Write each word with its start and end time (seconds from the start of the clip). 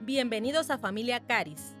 Bienvenidos 0.00 0.70
a 0.70 0.78
Familia 0.78 1.18
Caris, 1.26 1.74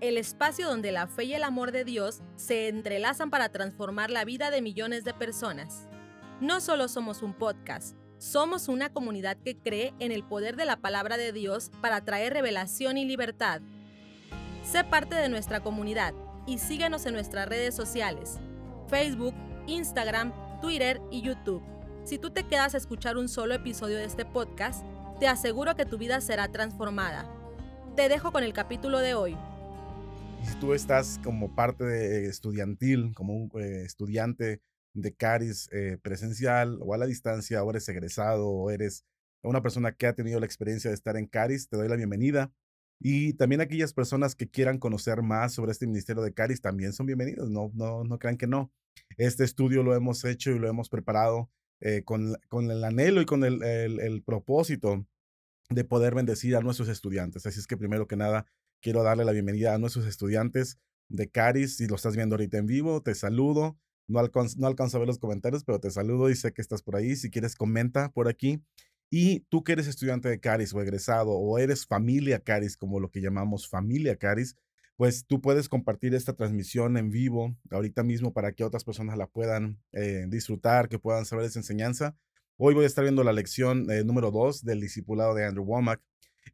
el 0.00 0.18
espacio 0.18 0.66
donde 0.66 0.90
la 0.90 1.06
fe 1.06 1.24
y 1.24 1.34
el 1.34 1.44
amor 1.44 1.70
de 1.70 1.84
Dios 1.84 2.20
se 2.34 2.66
entrelazan 2.66 3.30
para 3.30 3.50
transformar 3.50 4.10
la 4.10 4.24
vida 4.24 4.50
de 4.50 4.60
millones 4.60 5.04
de 5.04 5.14
personas. 5.14 5.86
No 6.40 6.60
solo 6.60 6.88
somos 6.88 7.22
un 7.22 7.32
podcast, 7.32 7.96
somos 8.18 8.66
una 8.66 8.92
comunidad 8.92 9.36
que 9.36 9.56
cree 9.56 9.94
en 10.00 10.10
el 10.10 10.24
poder 10.24 10.56
de 10.56 10.64
la 10.64 10.78
palabra 10.78 11.16
de 11.16 11.32
Dios 11.32 11.70
para 11.80 12.04
traer 12.04 12.32
revelación 12.32 12.98
y 12.98 13.04
libertad. 13.04 13.60
Sé 14.64 14.82
parte 14.82 15.14
de 15.14 15.28
nuestra 15.28 15.60
comunidad 15.60 16.12
y 16.48 16.58
síguenos 16.58 17.06
en 17.06 17.14
nuestras 17.14 17.48
redes 17.48 17.76
sociales, 17.76 18.40
Facebook, 18.88 19.34
Instagram, 19.68 20.32
Twitter 20.60 21.00
y 21.12 21.22
YouTube. 21.22 21.62
Si 22.02 22.18
tú 22.18 22.30
te 22.30 22.42
quedas 22.48 22.74
a 22.74 22.78
escuchar 22.78 23.16
un 23.16 23.28
solo 23.28 23.54
episodio 23.54 23.96
de 23.96 24.06
este 24.06 24.24
podcast, 24.24 24.84
te 25.20 25.28
aseguro 25.28 25.76
que 25.76 25.86
tu 25.86 25.98
vida 25.98 26.20
será 26.20 26.48
transformada. 26.48 27.39
Te 27.96 28.08
dejo 28.08 28.30
con 28.30 28.44
el 28.44 28.52
capítulo 28.52 29.00
de 29.00 29.14
hoy. 29.14 29.36
Si 30.44 30.54
tú 30.60 30.74
estás 30.74 31.18
como 31.24 31.54
parte 31.54 31.84
de 31.84 32.26
estudiantil, 32.26 33.12
como 33.14 33.34
un 33.34 33.50
eh, 33.60 33.82
estudiante 33.84 34.60
de 34.94 35.14
CARIS 35.14 35.68
eh, 35.72 35.98
presencial 36.00 36.78
o 36.82 36.94
a 36.94 36.98
la 36.98 37.06
distancia, 37.06 37.62
o 37.64 37.70
eres 37.70 37.88
egresado 37.88 38.48
o 38.48 38.70
eres 38.70 39.04
una 39.42 39.60
persona 39.60 39.92
que 39.92 40.06
ha 40.06 40.14
tenido 40.14 40.38
la 40.38 40.46
experiencia 40.46 40.88
de 40.90 40.94
estar 40.94 41.16
en 41.16 41.26
CARIS, 41.26 41.68
te 41.68 41.76
doy 41.76 41.88
la 41.88 41.96
bienvenida. 41.96 42.52
Y 43.00 43.32
también 43.34 43.60
aquellas 43.60 43.92
personas 43.92 44.36
que 44.36 44.48
quieran 44.48 44.78
conocer 44.78 45.22
más 45.22 45.52
sobre 45.52 45.72
este 45.72 45.86
ministerio 45.86 46.22
de 46.22 46.32
CARIS 46.32 46.60
también 46.60 46.92
son 46.92 47.06
bienvenidos, 47.06 47.50
no, 47.50 47.72
no, 47.74 48.04
no 48.04 48.18
crean 48.18 48.36
que 48.36 48.46
no. 48.46 48.72
Este 49.16 49.42
estudio 49.42 49.82
lo 49.82 49.96
hemos 49.96 50.24
hecho 50.24 50.52
y 50.52 50.58
lo 50.60 50.68
hemos 50.68 50.88
preparado 50.88 51.50
eh, 51.80 52.02
con, 52.04 52.36
con, 52.48 52.70
el 52.70 52.84
anhelo 52.84 53.20
y 53.20 53.26
con 53.26 53.42
el, 53.42 53.62
el 53.62 54.22
propósito 54.22 55.06
de 55.70 55.84
poder 55.84 56.14
bendecir 56.14 56.56
a 56.56 56.60
nuestros 56.60 56.88
estudiantes. 56.88 57.46
Así 57.46 57.60
es 57.60 57.66
que 57.66 57.76
primero 57.76 58.06
que 58.06 58.16
nada, 58.16 58.46
quiero 58.80 59.02
darle 59.02 59.24
la 59.24 59.32
bienvenida 59.32 59.74
a 59.74 59.78
nuestros 59.78 60.06
estudiantes 60.06 60.78
de 61.08 61.30
Caris. 61.30 61.76
Si 61.76 61.86
lo 61.86 61.94
estás 61.94 62.16
viendo 62.16 62.34
ahorita 62.34 62.58
en 62.58 62.66
vivo, 62.66 63.02
te 63.02 63.14
saludo. 63.14 63.78
No, 64.08 64.18
alcanzo, 64.18 64.56
no 64.58 64.66
alcanzo 64.66 64.96
a 64.96 65.00
ver 65.00 65.06
los 65.06 65.20
comentarios, 65.20 65.64
pero 65.64 65.78
te 65.78 65.90
saludo 65.90 66.28
y 66.28 66.34
sé 66.34 66.52
que 66.52 66.60
estás 66.60 66.82
por 66.82 66.96
ahí. 66.96 67.14
Si 67.14 67.30
quieres, 67.30 67.54
comenta 67.54 68.10
por 68.10 68.28
aquí. 68.28 68.60
Y 69.10 69.40
tú 69.48 69.62
que 69.62 69.72
eres 69.72 69.86
estudiante 69.86 70.28
de 70.28 70.40
Caris 70.40 70.74
o 70.74 70.80
egresado 70.80 71.30
o 71.30 71.58
eres 71.58 71.86
familia 71.86 72.40
Caris, 72.40 72.76
como 72.76 72.98
lo 73.00 73.10
que 73.10 73.20
llamamos 73.20 73.68
familia 73.68 74.16
Caris, 74.16 74.56
pues 74.96 75.24
tú 75.26 75.40
puedes 75.40 75.68
compartir 75.68 76.14
esta 76.14 76.34
transmisión 76.34 76.96
en 76.96 77.10
vivo 77.10 77.56
ahorita 77.70 78.02
mismo 78.02 78.32
para 78.32 78.52
que 78.52 78.64
otras 78.64 78.84
personas 78.84 79.16
la 79.16 79.26
puedan 79.26 79.80
eh, 79.92 80.26
disfrutar, 80.28 80.88
que 80.88 80.98
puedan 80.98 81.24
saber 81.24 81.46
esa 81.46 81.58
enseñanza. 81.60 82.16
Hoy 82.62 82.74
voy 82.74 82.84
a 82.84 82.88
estar 82.88 83.04
viendo 83.04 83.24
la 83.24 83.32
lección 83.32 83.90
eh, 83.90 84.04
número 84.04 84.30
2 84.30 84.64
del 84.66 84.82
discipulado 84.82 85.34
de 85.34 85.46
Andrew 85.46 85.64
Womack 85.64 86.02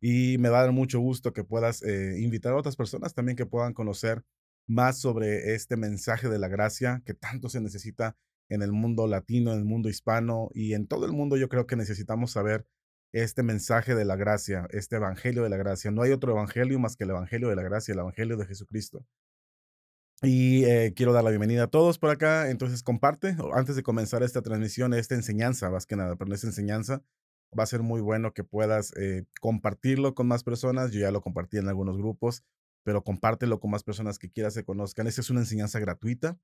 y 0.00 0.38
me 0.38 0.50
va 0.50 0.60
a 0.60 0.62
dar 0.62 0.70
mucho 0.70 1.00
gusto 1.00 1.32
que 1.32 1.42
puedas 1.42 1.82
eh, 1.82 2.20
invitar 2.20 2.52
a 2.52 2.56
otras 2.56 2.76
personas 2.76 3.12
también 3.12 3.34
que 3.34 3.44
puedan 3.44 3.74
conocer 3.74 4.22
más 4.68 5.00
sobre 5.00 5.56
este 5.56 5.76
mensaje 5.76 6.28
de 6.28 6.38
la 6.38 6.46
gracia 6.46 7.02
que 7.04 7.14
tanto 7.14 7.48
se 7.48 7.60
necesita 7.60 8.16
en 8.48 8.62
el 8.62 8.70
mundo 8.70 9.08
latino, 9.08 9.52
en 9.52 9.58
el 9.58 9.64
mundo 9.64 9.88
hispano 9.88 10.48
y 10.54 10.74
en 10.74 10.86
todo 10.86 11.06
el 11.06 11.12
mundo. 11.12 11.36
Yo 11.36 11.48
creo 11.48 11.66
que 11.66 11.74
necesitamos 11.74 12.30
saber 12.30 12.68
este 13.10 13.42
mensaje 13.42 13.96
de 13.96 14.04
la 14.04 14.14
gracia, 14.14 14.68
este 14.70 14.94
evangelio 14.94 15.42
de 15.42 15.48
la 15.48 15.56
gracia. 15.56 15.90
No 15.90 16.02
hay 16.02 16.12
otro 16.12 16.30
evangelio 16.30 16.78
más 16.78 16.94
que 16.94 17.02
el 17.02 17.10
evangelio 17.10 17.48
de 17.48 17.56
la 17.56 17.62
gracia, 17.62 17.94
el 17.94 17.98
evangelio 17.98 18.36
de 18.36 18.46
Jesucristo. 18.46 19.04
Y 20.22 20.64
eh, 20.64 20.94
quiero 20.96 21.12
dar 21.12 21.24
la 21.24 21.30
bienvenida 21.30 21.64
a 21.64 21.66
todos 21.66 21.98
por 21.98 22.08
acá. 22.08 22.50
Entonces, 22.50 22.82
comparte, 22.82 23.36
antes 23.54 23.76
de 23.76 23.82
comenzar 23.82 24.22
esta 24.22 24.40
transmisión, 24.40 24.94
esta 24.94 25.14
enseñanza, 25.14 25.70
más 25.70 25.84
que 25.84 25.94
nada, 25.94 26.16
pero 26.16 26.32
esta 26.34 26.46
enseñanza 26.46 27.02
va 27.56 27.64
a 27.64 27.66
ser 27.66 27.82
muy 27.82 28.00
bueno 28.00 28.32
que 28.32 28.42
puedas 28.42 28.94
eh, 28.96 29.24
compartirlo 29.42 30.14
con 30.14 30.26
más 30.26 30.42
personas. 30.42 30.90
Yo 30.90 31.00
ya 31.00 31.10
lo 31.10 31.20
compartí 31.20 31.58
en 31.58 31.68
algunos 31.68 31.98
grupos, 31.98 32.44
pero 32.82 33.04
compártelo 33.04 33.60
con 33.60 33.70
más 33.70 33.82
personas 33.82 34.18
que 34.18 34.30
quieras 34.30 34.54
se 34.54 34.64
conozcan. 34.64 35.06
Esta 35.06 35.20
es 35.20 35.28
una 35.28 35.40
enseñanza 35.40 35.80
gratuita. 35.80 36.38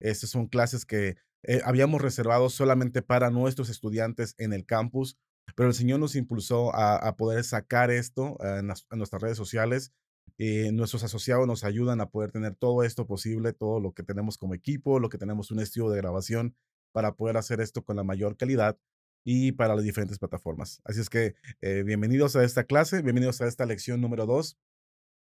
Estas 0.00 0.30
son 0.30 0.46
clases 0.46 0.86
que 0.86 1.16
eh, 1.42 1.60
habíamos 1.64 2.00
reservado 2.00 2.48
solamente 2.48 3.02
para 3.02 3.30
nuestros 3.30 3.68
estudiantes 3.68 4.36
en 4.38 4.54
el 4.54 4.64
campus, 4.64 5.18
pero 5.54 5.68
el 5.68 5.74
Señor 5.74 6.00
nos 6.00 6.16
impulsó 6.16 6.74
a, 6.74 7.14
poder 7.16 7.44
sacar 7.44 7.90
esto 7.90 8.38
en 8.42 8.66
nuestras 8.66 9.20
redes 9.22 9.36
sociales 9.36 9.92
eh, 10.36 10.70
nuestros 10.72 11.04
asociados 11.04 11.46
nos 11.46 11.64
ayudan 11.64 12.00
a 12.00 12.10
poder 12.10 12.32
tener 12.32 12.54
todo 12.54 12.82
esto 12.82 13.06
posible, 13.06 13.52
todo 13.52 13.80
lo 13.80 13.92
que 13.92 14.02
tenemos 14.02 14.38
como 14.38 14.54
equipo, 14.54 15.00
lo 15.00 15.08
que 15.08 15.18
tenemos 15.18 15.50
un 15.50 15.60
estudio 15.60 15.90
de 15.90 15.98
grabación 15.98 16.56
para 16.92 17.14
poder 17.14 17.36
hacer 17.36 17.60
esto 17.60 17.82
con 17.82 17.96
la 17.96 18.04
mayor 18.04 18.36
calidad 18.36 18.78
y 19.24 19.52
para 19.52 19.74
las 19.74 19.84
diferentes 19.84 20.18
plataformas. 20.18 20.80
Así 20.84 21.00
es 21.00 21.10
que 21.10 21.34
eh, 21.60 21.82
bienvenidos 21.84 22.36
a 22.36 22.44
esta 22.44 22.64
clase, 22.64 23.02
bienvenidos 23.02 23.40
a 23.40 23.46
esta 23.46 23.66
lección 23.66 24.00
número 24.00 24.26
dos 24.26 24.58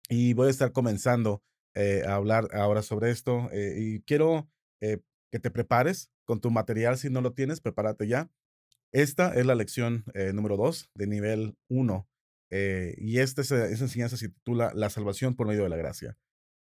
y 0.09 0.33
voy 0.33 0.47
a 0.47 0.51
estar 0.51 0.71
comenzando 0.71 1.43
eh, 1.73 2.03
a 2.07 2.15
hablar 2.15 2.47
ahora 2.53 2.81
sobre 2.81 3.11
esto 3.11 3.49
y 3.53 4.01
quiero 4.01 4.49
que 4.79 5.39
te 5.39 5.49
prepares 5.49 6.11
con 6.25 6.39
tu 6.39 6.51
material 6.51 6.97
si 6.97 7.09
no 7.09 7.21
lo 7.21 7.33
tienes, 7.33 7.59
prepárate 7.59 8.07
ya. 8.07 8.29
Esta 8.91 9.33
es 9.33 9.45
la 9.45 9.55
lección 9.55 10.05
número 10.33 10.57
dos 10.57 10.89
de 10.93 11.07
nivel 11.07 11.57
1 11.69 12.07
eh, 12.57 12.95
y 12.97 13.19
esta, 13.19 13.41
esa, 13.41 13.67
enseñanza 13.67 14.15
se 14.15 14.29
titula 14.29 14.71
La 14.73 14.89
salvación 14.89 15.35
por 15.35 15.45
medio 15.45 15.63
de 15.63 15.69
la 15.69 15.75
gracia. 15.75 16.17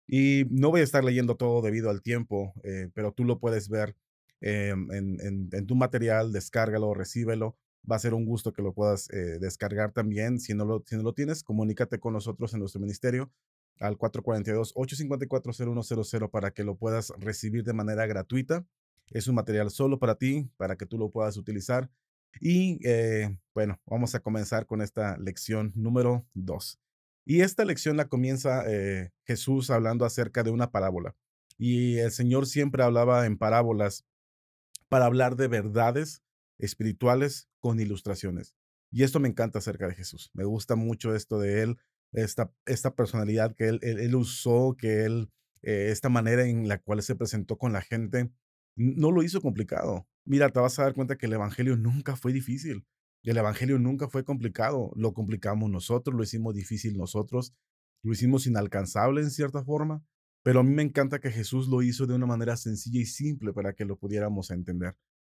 Y 0.09 0.44
no 0.50 0.71
voy 0.71 0.81
a 0.81 0.84
estar 0.84 1.05
leyendo 1.05 1.37
todo 1.37 1.62
debido 1.62 1.88
al 1.88 2.03
tiempo, 2.03 2.53
eh, 2.65 2.91
pero 2.94 3.12
tú 3.12 3.25
lo 3.25 3.38
puedes 3.38 3.69
ver 3.69 3.94
en, 4.41 4.88
en, 4.91 5.66
tu 5.66 5.77
material, 5.77 6.33
descárgalo, 6.33 6.94
recíbelo. 6.94 7.56
Va 7.88 7.94
a 7.97 8.00
ser 8.00 8.12
un 8.12 8.27
gusto 8.27 8.53
que 8.53 8.60
lo 8.60 8.75
puedas 8.75 9.09
eh, 9.10 9.38
descargar 9.41 9.93
también. 9.93 10.41
Si 10.41 10.53
no, 10.53 10.65
lo, 10.65 10.83
si 10.84 10.97
no 10.97 11.04
lo 11.04 11.12
tienes, 11.15 11.44
comunícate 11.44 12.00
con 12.00 12.12
nosotros 12.12 12.53
en 12.54 12.60
nuestro 12.60 12.81
ministerio 12.81 13.31
al 13.78 13.97
442-854-0100 13.97 16.28
para 16.28 16.50
que 16.50 16.65
lo 16.65 16.77
puedas 16.77 17.12
recibir 17.19 17.62
de 17.62 17.72
manera 17.72 18.04
gratuita. 18.06 18.66
Es 19.10 19.28
un 19.28 19.37
material 19.37 19.71
solo 19.71 20.00
para 20.00 20.16
ti, 20.16 20.50
para 20.56 20.75
que 20.77 20.87
tú 20.87 20.99
lo 20.99 21.10
puedas 21.10 21.37
utilizar 21.37 21.88
y 22.41 22.78
eh, 22.87 23.39
bueno, 23.55 23.81
vamos 23.87 24.15
a 24.15 24.21
comenzar 24.21 24.67
con 24.67 24.83
esta 24.83 25.17
lección 25.19 25.72
número 25.75 26.27
dos. 26.34 26.81
Y 27.25 27.41
esta 27.41 27.65
lección 27.65 27.97
la 27.97 28.09
comienza 28.09 28.65
eh, 28.67 29.12
Jesús 29.25 29.71
hablando 29.71 30.05
acerca 30.05 30.43
de 30.43 30.50
una 30.50 30.71
parábola. 30.71 31.17
Y 31.56 31.99
el 31.99 32.11
Señor 32.11 32.47
siempre 32.47 32.83
hablaba 32.83 33.27
en 33.27 33.39
parábolas 33.39 34.05
para 34.89 35.06
hablar 35.06 35.37
de 35.37 35.49
verdades 35.49 36.22
espirituales 36.59 37.49
con 37.61 37.81
ilustraciones. 37.81 38.55
Y 38.91 39.03
esto 39.03 39.21
me 39.21 39.28
encanta 39.28 39.59
acerca 39.59 39.89
de 39.89 39.95
Jesús. 39.95 40.31
Me 40.34 40.45
gusta 40.45 40.77
mucho 40.77 41.15
esto 41.15 41.39
de 41.39 41.62
él, 41.62 41.78
esta, 42.12 42.53
esta 42.66 42.95
personalidad 42.95 43.55
que 43.55 43.69
él, 43.69 43.81
él, 43.83 44.15
usó, 44.15 44.77
que 44.78 45.05
él, 45.05 45.31
eh, 45.62 45.89
esta 45.91 46.09
manera 46.09 46.45
en 46.47 46.69
la 46.69 46.78
cual 46.78 47.03
se 47.03 47.16
presentó 47.16 47.56
con 47.56 47.72
la 47.72 47.81
gente, 47.81 48.31
no 48.77 49.11
lo 49.11 49.22
hizo 49.22 49.41
complicado. 49.41 50.06
Mira, 50.26 50.48
te 50.48 50.58
vas 50.58 50.78
a 50.78 50.84
dar 50.84 50.94
cuenta 50.94 51.16
que 51.16 51.26
el 51.26 51.34
Evangelio 51.34 51.76
nunca 51.76 52.16
fue 52.16 52.32
difícil. 52.32 52.86
El 53.22 53.36
Evangelio 53.36 53.78
nunca 53.78 54.08
fue 54.08 54.24
complicado. 54.24 54.90
Lo 54.96 55.12
complicamos 55.12 55.70
nosotros, 55.70 56.16
lo 56.16 56.22
hicimos 56.22 56.54
difícil 56.54 56.96
nosotros, 56.96 57.54
lo 58.02 58.12
hicimos 58.12 58.46
inalcanzable 58.46 59.20
en 59.20 59.30
cierta 59.30 59.64
forma. 59.64 60.02
Pero 60.42 60.60
a 60.60 60.62
mí 60.62 60.70
me 60.74 60.82
encanta 60.82 61.20
que 61.20 61.30
Jesús 61.30 61.68
lo 61.68 61.82
hizo 61.82 62.06
de 62.06 62.14
una 62.14 62.26
manera 62.26 62.56
sencilla 62.56 63.00
y 63.00 63.06
simple 63.06 63.52
para 63.52 63.74
que 63.74 63.84
lo 63.84 63.96
pudiéramos 63.96 64.50
entender. 64.50 64.96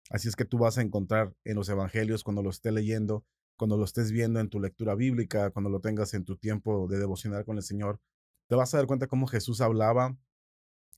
Así 0.09 0.27
es 0.27 0.35
que 0.35 0.45
tú 0.45 0.57
vas 0.59 0.77
a 0.77 0.81
encontrar 0.81 1.33
en 1.43 1.55
los 1.55 1.69
Evangelios 1.69 2.23
cuando 2.23 2.43
lo 2.43 2.49
estés 2.51 2.73
leyendo, 2.73 3.25
cuando 3.57 3.77
lo 3.77 3.85
estés 3.85 4.11
viendo 4.11 4.39
en 4.39 4.49
tu 4.49 4.59
lectura 4.59 4.95
bíblica, 4.95 5.49
cuando 5.51 5.69
lo 5.69 5.79
tengas 5.79 6.13
en 6.13 6.25
tu 6.25 6.37
tiempo 6.37 6.87
de 6.87 6.99
devocionar 6.99 7.45
con 7.45 7.57
el 7.57 7.63
Señor, 7.63 7.99
te 8.47 8.55
vas 8.55 8.73
a 8.73 8.77
dar 8.77 8.87
cuenta 8.87 9.07
cómo 9.07 9.25
Jesús 9.27 9.61
hablaba 9.61 10.15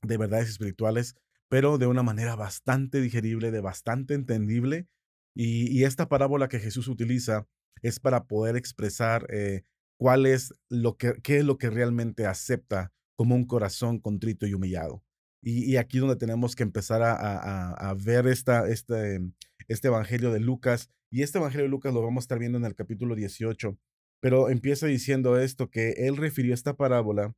de 0.02 0.18
verdades 0.18 0.50
espirituales 0.50 1.16
pero 1.50 1.78
de 1.78 1.88
una 1.88 2.04
manera 2.04 2.36
bastante 2.36 3.02
digerible, 3.02 3.52
de 3.52 3.62
bastante 3.62 4.14
entendible. 4.14 4.88
Y, 5.36 5.84
esta 5.84 6.10
parábola 6.10 6.48
que 6.48 6.60
Jesús 6.60 6.88
utiliza 6.88 7.48
es 7.84 8.00
para 8.00 8.26
poder 8.26 8.56
expresar 8.56 9.28
eh, 9.32 9.64
cuál 9.98 10.26
es 10.26 10.54
lo 10.70 10.98
que, 10.98 11.14
es 11.24 11.46
lo 11.46 11.58
que 11.58 11.70
realmente 11.70 12.26
acepta 12.26 12.92
como 13.16 13.36
un 13.36 13.46
corazón 13.46 14.00
contrito 14.00 14.48
y 14.48 14.54
humillado. 14.54 15.04
Y, 15.44 15.78
aquí 15.78 16.00
donde 16.00 16.16
tenemos 16.16 16.56
que 16.56 16.64
empezar 16.64 17.02
a, 17.04 17.96
ver 18.04 18.28
esta, 18.28 18.68
este, 18.68 19.22
este 19.68 19.88
evangelio 19.88 20.32
de 20.32 20.40
Lucas. 20.40 20.90
Y 21.12 21.22
este 21.22 21.38
evangelio 21.38 21.66
de 21.66 21.70
Lucas 21.70 21.94
lo 21.94 22.02
vamos 22.02 22.24
a 22.24 22.26
estar 22.26 22.40
viendo 22.40 22.58
en 22.58 22.66
el 22.66 22.76
capítulo 22.76 23.16
18. 23.16 23.78
Pero 24.20 24.50
empieza 24.50 24.88
diciendo 24.88 25.40
esto, 25.40 25.70
que 25.70 25.92
él 25.92 26.18
refirió 26.18 26.54
esta 26.54 26.76
parábola 26.76 27.34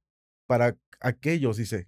para 0.48 0.78
aquellos, 1.02 1.58
dice, 1.58 1.88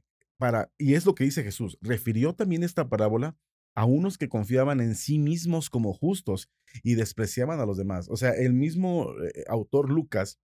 y 0.77 0.93
es 0.95 1.05
lo 1.05 1.15
que 1.15 1.23
dice 1.23 1.43
Jesús, 1.43 1.77
refirió 1.81 2.33
también 2.33 2.63
esta 2.63 2.89
parábola 2.89 3.35
a 3.75 3.85
unos 3.85 4.17
que 4.17 4.29
confiaban 4.29 4.81
en 4.81 4.95
sí 4.95 5.19
mismos 5.19 5.69
como 5.69 5.93
justos 5.93 6.49
y 6.83 6.95
despreciaban 6.95 7.59
a 7.59 7.65
los 7.65 7.77
demás. 7.77 8.07
O 8.09 8.17
sea, 8.17 8.31
el 8.31 8.53
mismo 8.53 9.13
eh, 9.23 9.43
autor 9.47 9.89
Lucas, 9.89 10.39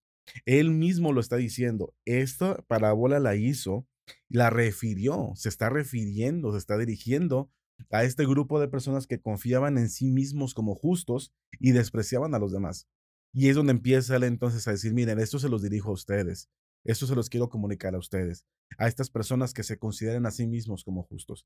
él 0.45 0.71
mismo 0.71 1.13
lo 1.13 1.19
está 1.19 1.38
diciendo, 1.38 1.94
esta 2.05 2.55
parábola 2.67 3.19
la 3.19 3.35
hizo, 3.35 3.88
la 4.29 4.49
refirió, 4.49 5.33
se 5.35 5.49
está 5.49 5.69
refiriendo, 5.69 6.51
se 6.51 6.57
está 6.57 6.77
dirigiendo 6.77 7.51
a 7.91 8.03
este 8.03 8.25
grupo 8.25 8.59
de 8.59 8.67
personas 8.67 9.07
que 9.07 9.21
confiaban 9.21 9.77
en 9.77 9.89
sí 9.89 10.09
mismos 10.11 10.53
como 10.53 10.75
justos 10.75 11.33
y 11.59 11.71
despreciaban 11.71 12.33
a 12.33 12.39
los 12.39 12.51
demás. 12.51 12.88
Y 13.33 13.49
es 13.49 13.55
donde 13.55 13.71
empieza 13.71 14.15
él 14.15 14.23
entonces 14.23 14.67
a 14.67 14.71
decir, 14.71 14.94
miren, 14.94 15.19
esto 15.19 15.38
se 15.38 15.49
los 15.49 15.61
dirijo 15.61 15.89
a 15.89 15.94
ustedes, 15.94 16.49
esto 16.87 17.05
se 17.05 17.15
los 17.15 17.29
quiero 17.29 17.49
comunicar 17.49 17.95
a 17.95 17.99
ustedes, 17.99 18.45
a 18.77 18.87
estas 18.87 19.09
personas 19.09 19.53
que 19.53 19.63
se 19.63 19.77
consideren 19.77 20.25
a 20.25 20.31
sí 20.31 20.47
mismos 20.47 20.83
como 20.83 21.03
justos. 21.03 21.45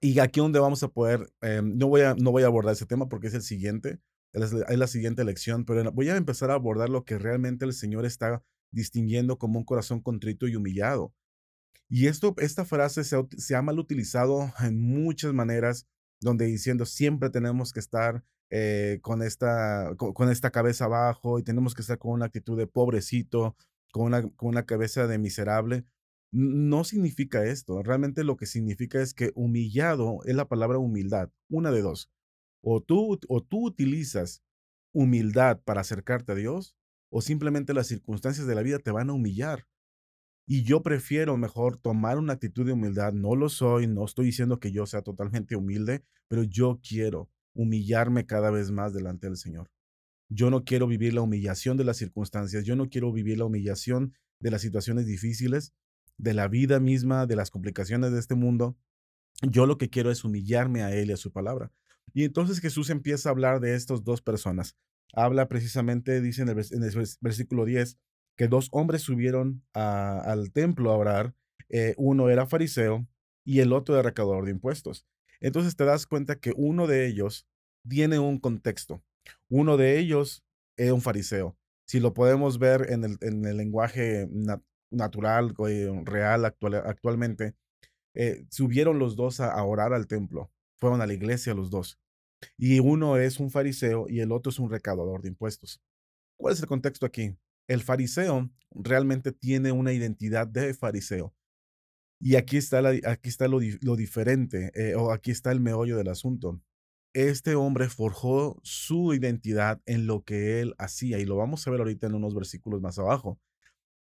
Y 0.00 0.18
aquí 0.18 0.40
donde 0.40 0.58
vamos 0.58 0.82
a 0.82 0.88
poder, 0.88 1.32
eh, 1.40 1.62
no, 1.64 1.88
voy 1.88 2.02
a, 2.02 2.14
no 2.14 2.30
voy 2.30 2.42
a 2.42 2.46
abordar 2.46 2.74
ese 2.74 2.86
tema 2.86 3.08
porque 3.08 3.28
es 3.28 3.34
el 3.34 3.42
siguiente, 3.42 3.98
es 4.32 4.52
la, 4.52 4.86
siguiente 4.86 5.24
lección, 5.24 5.64
pero 5.64 5.90
voy 5.92 6.10
a 6.10 6.16
empezar 6.16 6.50
a 6.50 6.54
abordar 6.54 6.90
lo 6.90 7.04
que 7.04 7.18
realmente 7.18 7.64
el 7.64 7.72
Señor 7.72 8.04
está 8.04 8.42
distinguiendo 8.70 9.38
como 9.38 9.58
un 9.58 9.64
corazón 9.64 10.02
contrito 10.02 10.46
y 10.46 10.56
humillado. 10.56 11.14
Y 11.88 12.08
esto, 12.08 12.34
esta 12.38 12.64
frase 12.64 13.04
se, 13.04 13.16
se 13.38 13.54
ha 13.54 13.62
mal 13.62 13.78
utilizado 13.78 14.52
en 14.60 14.80
muchas 14.80 15.32
maneras, 15.32 15.86
donde 16.20 16.44
diciendo 16.46 16.84
siempre 16.84 17.30
tenemos 17.30 17.72
que 17.72 17.80
estar 17.80 18.24
eh, 18.50 19.00
con, 19.02 19.22
esta, 19.22 19.94
con, 19.96 20.30
esta 20.30 20.50
cabeza 20.52 20.84
abajo 20.84 21.40
y 21.40 21.42
tenemos 21.42 21.74
que 21.74 21.82
estar 21.82 21.98
con 21.98 22.12
una 22.12 22.26
actitud 22.26 22.56
de 22.56 22.68
pobrecito, 22.68 23.56
con 23.92 24.06
una, 24.06 24.22
con 24.22 24.48
una 24.48 24.66
cabeza 24.66 25.06
de 25.06 25.18
miserable. 25.18 25.84
No 26.32 26.84
significa 26.84 27.44
esto. 27.44 27.82
Realmente 27.82 28.24
lo 28.24 28.36
que 28.36 28.46
significa 28.46 29.00
es 29.00 29.14
que 29.14 29.32
humillado 29.34 30.20
es 30.24 30.34
la 30.34 30.48
palabra 30.48 30.78
humildad. 30.78 31.30
Una 31.48 31.70
de 31.70 31.82
dos. 31.82 32.10
O 32.62 32.82
tú, 32.82 33.18
o 33.28 33.42
tú 33.42 33.66
utilizas 33.66 34.42
humildad 34.92 35.60
para 35.64 35.82
acercarte 35.82 36.32
a 36.32 36.34
Dios, 36.34 36.76
o 37.10 37.20
simplemente 37.20 37.74
las 37.74 37.86
circunstancias 37.86 38.46
de 38.46 38.54
la 38.54 38.62
vida 38.62 38.78
te 38.78 38.90
van 38.90 39.10
a 39.10 39.12
humillar. 39.12 39.66
Y 40.48 40.62
yo 40.62 40.82
prefiero 40.82 41.36
mejor 41.36 41.76
tomar 41.76 42.18
una 42.18 42.34
actitud 42.34 42.64
de 42.64 42.72
humildad. 42.72 43.12
No 43.12 43.34
lo 43.34 43.48
soy, 43.48 43.86
no 43.86 44.04
estoy 44.04 44.26
diciendo 44.26 44.60
que 44.60 44.72
yo 44.72 44.86
sea 44.86 45.02
totalmente 45.02 45.56
humilde, 45.56 46.04
pero 46.28 46.44
yo 46.44 46.80
quiero 46.86 47.30
humillarme 47.54 48.26
cada 48.26 48.50
vez 48.50 48.70
más 48.70 48.92
delante 48.92 49.26
del 49.26 49.36
Señor. 49.36 49.70
Yo 50.28 50.50
no 50.50 50.64
quiero 50.64 50.86
vivir 50.86 51.14
la 51.14 51.22
humillación 51.22 51.76
de 51.76 51.84
las 51.84 51.96
circunstancias, 51.96 52.64
yo 52.64 52.76
no 52.76 52.88
quiero 52.88 53.12
vivir 53.12 53.38
la 53.38 53.44
humillación 53.44 54.14
de 54.40 54.50
las 54.50 54.62
situaciones 54.62 55.06
difíciles, 55.06 55.72
de 56.18 56.34
la 56.34 56.48
vida 56.48 56.80
misma, 56.80 57.26
de 57.26 57.36
las 57.36 57.50
complicaciones 57.50 58.12
de 58.12 58.18
este 58.18 58.34
mundo. 58.34 58.76
Yo 59.42 59.66
lo 59.66 59.78
que 59.78 59.90
quiero 59.90 60.10
es 60.10 60.24
humillarme 60.24 60.82
a 60.82 60.94
Él 60.94 61.10
y 61.10 61.12
a 61.12 61.16
su 61.16 61.32
palabra. 61.32 61.70
Y 62.12 62.24
entonces 62.24 62.60
Jesús 62.60 62.90
empieza 62.90 63.28
a 63.28 63.32
hablar 63.32 63.60
de 63.60 63.74
estas 63.74 64.02
dos 64.02 64.22
personas. 64.22 64.76
Habla 65.12 65.48
precisamente, 65.48 66.20
dice 66.20 66.42
en 66.42 66.48
el, 66.48 67.06
versículo 67.20 67.64
10, 67.64 67.98
que 68.36 68.48
dos 68.48 68.68
hombres 68.72 69.02
subieron 69.02 69.62
al 69.72 70.52
templo 70.52 70.90
a 70.90 70.96
orar. 70.96 71.34
Eh, 71.68 71.94
uno 71.96 72.30
era 72.30 72.46
fariseo 72.46 73.06
y 73.44 73.60
el 73.60 73.72
otro 73.72 73.94
era 73.94 74.02
recaudador 74.02 74.44
de 74.44 74.52
impuestos. 74.52 75.06
Entonces 75.40 75.76
te 75.76 75.84
das 75.84 76.06
cuenta 76.06 76.36
que 76.36 76.52
uno 76.56 76.86
de 76.86 77.06
ellos 77.06 77.46
tiene 77.88 78.18
un 78.18 78.38
contexto. 78.38 79.02
Uno 79.48 79.76
de 79.76 79.98
ellos 79.98 80.44
es 80.76 80.90
un 80.90 81.00
fariseo. 81.00 81.56
Si 81.86 82.00
lo 82.00 82.14
podemos 82.14 82.58
ver 82.58 82.90
en 82.90 83.04
el, 83.04 83.18
en 83.20 83.44
el 83.44 83.56
lenguaje 83.56 84.28
natural, 84.90 85.54
eh, 85.68 86.02
real 86.04 86.44
actualmente, 86.44 87.54
eh, 88.14 88.46
subieron 88.50 88.98
los 88.98 89.14
dos 89.14 89.40
a, 89.40 89.62
orar 89.62 89.92
al 89.92 90.06
templo. 90.06 90.50
Fueron 90.76 91.00
a 91.00 91.06
la 91.06 91.14
iglesia 91.14 91.54
los 91.54 91.70
dos. 91.70 91.98
Y 92.56 92.80
uno 92.80 93.16
es 93.16 93.38
un 93.40 93.50
fariseo 93.50 94.06
y 94.08 94.20
el 94.20 94.32
otro 94.32 94.50
es 94.50 94.58
un 94.58 94.70
recaudador 94.70 95.22
de 95.22 95.28
impuestos. 95.28 95.80
¿Cuál 96.38 96.54
es 96.54 96.60
el 96.60 96.66
contexto 96.66 97.06
aquí? 97.06 97.36
El 97.68 97.82
fariseo 97.82 98.50
realmente 98.70 99.32
tiene 99.32 99.72
una 99.72 99.92
identidad 99.92 100.46
de 100.46 100.74
fariseo. 100.74 101.34
Y 102.18 102.36
aquí 102.36 102.56
está, 102.56 102.78
aquí 103.04 103.28
está 103.28 103.46
lo, 103.48 103.60
diferente, 103.60 104.70
eh, 104.74 104.94
o 104.94 105.12
aquí 105.12 105.30
está 105.30 105.52
el 105.52 105.60
meollo 105.60 105.96
del 105.96 106.08
asunto. 106.08 106.60
Este 107.16 107.54
hombre 107.54 107.88
forjó 107.88 108.60
su 108.62 109.14
identidad 109.14 109.80
en 109.86 110.06
lo 110.06 110.22
que 110.22 110.60
él 110.60 110.74
hacía, 110.76 111.18
y 111.18 111.24
lo 111.24 111.36
vamos 111.36 111.66
a 111.66 111.70
ver 111.70 111.80
ahorita 111.80 112.06
en 112.06 112.14
unos 112.14 112.34
versículos 112.34 112.82
más 112.82 112.98
abajo. 112.98 113.40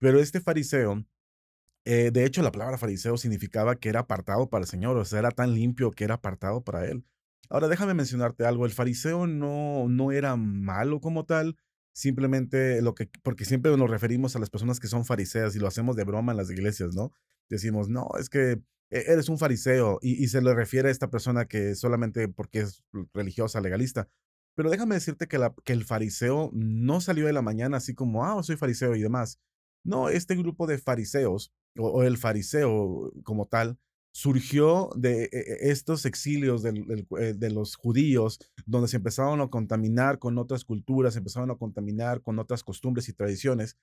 Pero 0.01 0.19
este 0.19 0.41
fariseo, 0.41 1.05
eh, 1.85 2.11
de 2.13 2.25
hecho, 2.25 2.43
la 2.43 2.51
palabra 2.51 2.77
fariseo 2.77 3.17
significaba 3.17 3.77
que 3.77 3.89
era 3.89 4.01
apartado 4.01 4.51
para 4.51 4.65
el 4.65 4.69
Señor, 4.69 4.97
o 4.97 5.05
sea, 5.05 5.21
era 5.21 5.31
tan 5.31 5.55
limpio 5.55 5.93
que 5.93 6.03
era 6.03 6.15
apartado 6.15 6.65
para 6.65 6.87
él. 6.87 7.05
Ahora, 7.51 7.69
déjame 7.69 7.95
mencionarte 7.95 8.47
algo, 8.47 8.67
el 8.67 8.73
fariseo 8.73 9.29
no, 9.29 9.87
no 9.89 10.11
era 10.11 10.35
malo 10.35 11.01
como 11.01 11.25
tal, 11.25 11.57
simplemente 11.93 12.83
lo 12.83 12.97
que, 12.97 13.09
porque 13.23 13.45
siempre 13.45 13.77
nos 13.77 13.91
referimos 13.91 14.35
a 14.35 14.41
las 14.41 14.51
personas 14.51 14.81
que 14.81 14.89
son 14.89 15.05
fariseas 15.05 15.55
y 15.55 15.61
lo 15.61 15.69
hacemos 15.69 15.95
de 15.95 16.03
broma 16.03 16.33
en 16.33 16.39
las 16.39 16.51
iglesias, 16.51 16.97
¿no? 16.97 17.13
decimos, 17.49 17.89
no, 17.89 18.09
es 18.19 18.29
que 18.29 18.61
eres 18.91 19.29
un 19.29 19.39
fariseo 19.39 19.99
y, 20.03 20.29
se 20.29 20.41
le 20.41 20.55
refiere 20.55 20.89
a 20.89 20.93
esta 20.93 21.11
persona 21.11 21.47
que 21.47 21.75
solamente 21.75 22.29
porque 22.29 22.61
es 22.61 22.83
religiosa, 23.13 23.61
legalista. 23.61 24.09
Pero 24.55 24.71
déjame 24.71 24.95
decirte 24.95 25.27
que, 25.27 25.39
el 25.73 25.85
fariseo 25.85 26.51
no 26.53 27.01
salió 27.01 27.27
de 27.27 27.33
la 27.33 27.43
mañana 27.43 27.79
así 27.79 27.95
como, 27.95 28.25
ah, 28.25 28.43
soy 28.43 28.57
fariseo 28.57 28.95
y 28.95 29.03
demás. 29.03 29.41
No, 29.85 30.09
este 30.09 30.37
grupo 30.37 30.67
de 30.67 30.79
fariseos 30.79 31.53
o, 31.77 32.03
el 32.05 32.17
fariseo 32.17 33.13
como 33.25 33.47
tal 33.47 33.79
surgió 34.13 34.91
de 34.97 35.25
e, 35.25 35.29
e, 35.33 35.71
estos 35.71 36.07
exilios 36.07 36.65
eh, 36.65 37.35
de 37.37 37.51
los 37.51 37.75
judíos, 37.75 38.39
donde 38.65 38.89
se 38.89 38.99
empezaron 38.99 39.41
a 39.41 39.49
contaminar 39.49 40.21
con 40.21 40.39
otras 40.39 40.65
culturas, 40.65 41.15
se 41.15 41.19
empezaron 41.19 41.51
a 41.51 41.57
contaminar 41.57 42.23
con 42.23 42.39
otras 42.39 42.63
costumbres 42.63 43.09
y 43.09 43.13
tradiciones. 43.13 43.77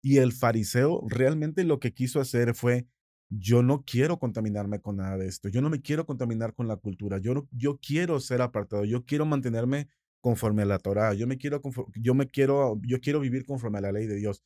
Y 0.00 0.18
el 0.18 0.32
fariseo 0.32 1.02
realmente 1.08 1.64
lo 1.64 1.80
que 1.80 1.92
quiso 1.92 2.20
hacer 2.20 2.54
fue 2.54 2.86
yo 3.30 3.62
no 3.62 3.84
quiero 3.84 4.18
contaminarme 4.18 4.80
con 4.80 4.96
nada 4.96 5.16
de 5.16 5.26
esto, 5.26 5.48
yo 5.48 5.60
no 5.60 5.70
me 5.70 5.80
quiero 5.80 6.06
contaminar 6.06 6.54
con 6.54 6.68
la 6.68 6.76
cultura, 6.76 7.18
yo, 7.18 7.48
yo 7.50 7.78
quiero 7.78 8.20
ser 8.20 8.42
apartado, 8.42 8.84
yo 8.84 9.04
quiero 9.04 9.26
mantenerme 9.26 9.88
conforme 10.20 10.62
a 10.62 10.66
la 10.66 10.78
Torah, 10.78 11.12
yo 11.14 11.26
me 11.26 11.36
quiero, 11.36 11.60
yo 11.96 12.14
me 12.14 12.28
quiero, 12.28 12.80
yo 12.82 13.00
quiero 13.00 13.20
vivir 13.20 13.44
conforme 13.44 13.78
a 13.78 13.82
la 13.82 13.92
ley 13.92 14.06
de 14.06 14.16
Dios. 14.16 14.42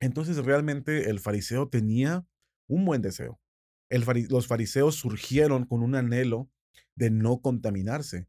Entonces 0.00 0.36
realmente 0.44 1.10
el 1.10 1.18
fariseo 1.18 1.68
tenía 1.68 2.26
un 2.68 2.84
buen 2.84 3.02
deseo. 3.02 3.40
Los 4.28 4.46
fariseos 4.46 4.96
surgieron 4.96 5.66
con 5.66 5.82
un 5.82 5.94
anhelo 5.94 6.50
de 6.94 7.10
no 7.10 7.40
contaminarse. 7.40 8.28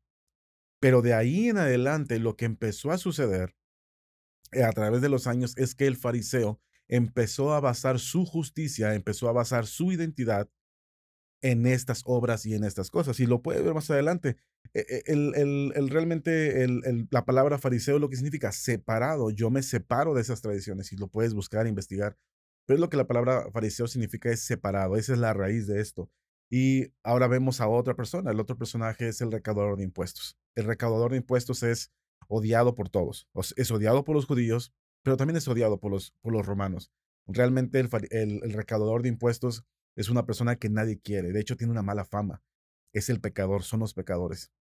Pero 0.80 1.02
de 1.02 1.14
ahí 1.14 1.50
en 1.50 1.58
adelante 1.58 2.20
lo 2.20 2.36
que 2.36 2.46
empezó 2.46 2.92
a 2.92 2.98
suceder 2.98 3.56
eh, 4.52 4.64
a 4.64 4.72
través 4.72 5.02
de 5.02 5.10
los 5.10 5.28
años 5.28 5.58
es 5.58 5.76
que 5.76 5.88
el 5.88 5.98
fariseo 5.98 6.62
empezó 6.88 7.54
a 7.54 7.60
basar 7.60 8.00
su 8.00 8.26
justicia, 8.26 8.94
empezó 8.94 9.30
a 9.30 9.34
basar 9.34 9.66
su 9.66 9.92
identidad 9.92 10.50
en 11.42 11.68
estas 11.68 12.02
obras 12.06 12.46
y 12.46 12.56
en 12.56 12.64
estas 12.64 12.90
cosas. 12.90 13.20
Y 13.20 13.26
lo 13.26 13.42
puede 13.42 13.62
ver 13.62 13.74
más 13.74 13.90
adelante. 13.92 14.38
E, 14.74 14.80
e, 14.80 15.04
el, 15.06 15.90
realmente 15.90 16.66
la 17.12 17.26
palabra 17.26 17.60
fariseo 17.60 18.00
lo 18.00 18.10
que 18.10 18.16
significa 18.16 18.52
separado. 18.52 19.30
Yo 19.30 19.50
me 19.50 19.62
separo 19.62 20.14
de 20.14 20.22
esas 20.22 20.42
tradiciones 20.42 20.92
y 20.92 20.98
lo 20.98 21.08
puedes 21.08 21.34
buscar, 21.34 21.68
investigar. 21.68 22.18
Pero 22.66 22.80
lo 22.80 22.90
que 22.90 22.98
la 22.98 23.08
palabra 23.08 23.50
fariseo 23.52 23.88
significa 23.88 24.32
es 24.32 24.42
separado. 24.42 24.96
Esa 24.96 25.14
es 25.14 25.20
la 25.20 25.34
raíz 25.34 25.68
de 25.68 25.82
esto. 25.82 26.10
Y 26.50 26.94
ahora 27.04 27.28
vemos 27.28 27.62
a 27.62 27.68
otra 27.68 27.96
persona. 27.96 28.32
El 28.32 28.40
otro 28.40 28.58
personaje 28.58 29.08
es 29.08 29.22
el 29.22 29.32
recaudador 29.32 29.78
de 29.78 29.84
impuestos. 29.84 30.38
El 30.56 30.66
recaudador 30.66 31.12
de 31.12 31.18
impuestos 31.18 31.64
es 31.64 31.92
odiado 32.28 32.76
por 32.76 32.90
todos. 32.90 33.28
Es 33.56 33.72
odiado 33.72 34.04
por 34.04 34.16
los 34.16 34.26
judíos, 34.26 34.74
pero 35.06 35.18
también 35.18 35.38
es 35.38 35.48
odiado 35.48 35.80
por 35.80 35.92
los, 35.92 36.12
por 36.22 36.34
los 36.34 36.48
romanos. 36.48 36.92
Realmente 37.28 37.80
el, 37.80 38.42
recaudador 38.42 39.04
de 39.04 39.10
impuestos 39.10 39.64
es 39.96 40.10
una 40.10 40.26
persona 40.26 40.56
que 40.56 40.68
nadie 40.68 41.00
quiere, 41.00 41.32
de 41.32 41.40
hecho 41.40 41.56
tiene 41.56 41.72
una 41.72 41.84
mala 41.84 42.06
fama, 42.06 42.42
es 42.92 43.10
el 43.10 43.22
pecador, 43.22 43.62
son 43.62 43.82
los 43.82 43.94
pecadores. 43.94 44.52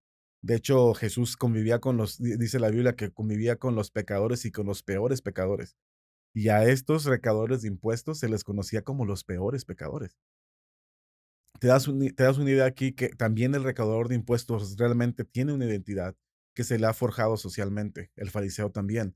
De 0.43 0.55
hecho, 0.55 0.93
Jesús 0.93 1.35
convivía 1.35 1.79
con 1.79 1.97
los, 1.97 2.19
dice 2.19 2.59
la 2.59 2.69
Biblia 2.69 2.95
que 2.95 3.09
convivía 3.09 3.55
con 3.55 3.73
los 3.73 3.89
pecadores 3.89 4.45
y 4.45 4.51
con 4.51 4.67
los 4.67 4.83
peores 4.83 5.23
pecadores. 5.23 5.75
Y 6.31 6.49
a 6.49 6.63
estos 6.63 7.05
recaudadores 7.05 7.63
de 7.63 7.69
impuestos 7.69 8.19
se 8.19 8.29
les 8.29 8.43
conocía 8.43 8.83
como 8.83 9.03
los 9.05 9.23
peores 9.23 9.65
pecadores. 9.65 10.15
Te 11.59 11.67
das, 11.67 11.85
te 12.15 12.23
das 12.23 12.37
una 12.37 12.51
idea 12.51 12.65
aquí 12.65 12.93
que 12.93 13.09
también 13.09 13.55
el 13.55 13.63
recaudador 13.63 14.09
de 14.09 14.15
impuestos 14.15 14.77
realmente 14.77 15.25
tiene 15.25 15.53
una 15.53 15.65
identidad 15.65 16.15
que 16.53 16.63
se 16.63 16.77
le 16.77 16.85
ha 16.85 16.93
forjado 16.93 17.35
socialmente, 17.35 18.11
el 18.15 18.29
fariseo 18.29 18.71
también 18.71 19.15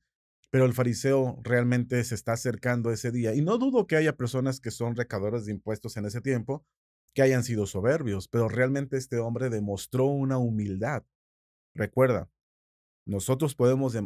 pero 0.51 0.65
el 0.65 0.73
fariseo 0.73 1.39
realmente 1.43 2.03
se 2.03 2.15
está 2.15 2.33
acercando 2.33 2.91
ese 2.91 3.11
día. 3.11 3.35
Y 3.35 3.41
no 3.41 3.57
dudo 3.57 3.87
que 3.87 3.95
haya 3.95 4.17
personas 4.17 4.59
que 4.59 4.71
son 4.71 4.95
recaudadores 4.95 5.45
de 5.45 5.51
impuestos 5.51 5.95
en 5.97 6.05
ese 6.05 6.21
tiempo, 6.21 6.65
que 7.13 7.21
hayan 7.21 7.43
sido 7.43 7.65
soberbios, 7.65 8.27
pero 8.27 8.49
realmente 8.49 8.97
este 8.97 9.17
hombre 9.19 9.49
demostró 9.49 10.05
una 10.05 10.37
humildad. 10.37 11.03
Recuerda, 11.75 12.29
nosotros 13.05 13.55
podemos 13.55 13.97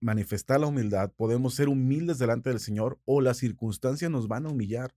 manifestar 0.00 0.60
la 0.60 0.66
humildad, 0.66 1.12
podemos 1.16 1.54
ser 1.54 1.68
humildes 1.68 2.18
delante 2.18 2.50
del 2.50 2.60
Señor 2.60 3.00
o 3.04 3.20
las 3.20 3.38
circunstancias 3.38 4.10
nos 4.10 4.28
van 4.28 4.46
a 4.46 4.50
humillar. 4.50 4.94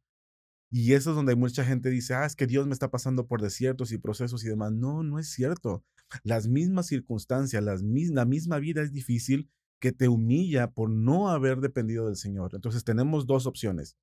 Y 0.72 0.94
eso 0.94 1.12
es 1.12 1.16
donde 1.16 1.36
mucha 1.36 1.64
gente 1.64 1.90
dice, 1.90 2.16
ah, 2.16 2.26
es 2.26 2.36
que 2.36 2.48
Dios 2.48 2.68
me 2.68 2.74
está 2.74 2.90
pasando 2.90 3.28
por 3.28 3.42
desiertos 3.42 3.92
y 3.92 3.98
procesos 3.98 4.44
y 4.44 4.50
demás. 4.50 4.72
No, 4.72 5.04
no 5.04 5.20
es 5.20 5.30
cierto. 5.30 5.84
Las 6.24 6.48
mismas 6.48 6.88
circunstancias, 6.88 7.64
las 7.64 7.82
la 7.82 8.26
misma 8.26 8.60
vida 8.60 8.82
es 8.82 8.92
difícil 8.92 9.50
que 9.80 9.92
te 9.92 10.08
humilla 10.08 10.72
por 10.72 10.90
no 10.90 11.30
haber 11.30 11.60
dependido 11.60 12.08
del 12.08 12.16
Señor. 12.16 12.52
Entonces 12.54 12.84
tenemos 12.84 13.28
dos 13.28 13.46
opciones. 13.46 13.98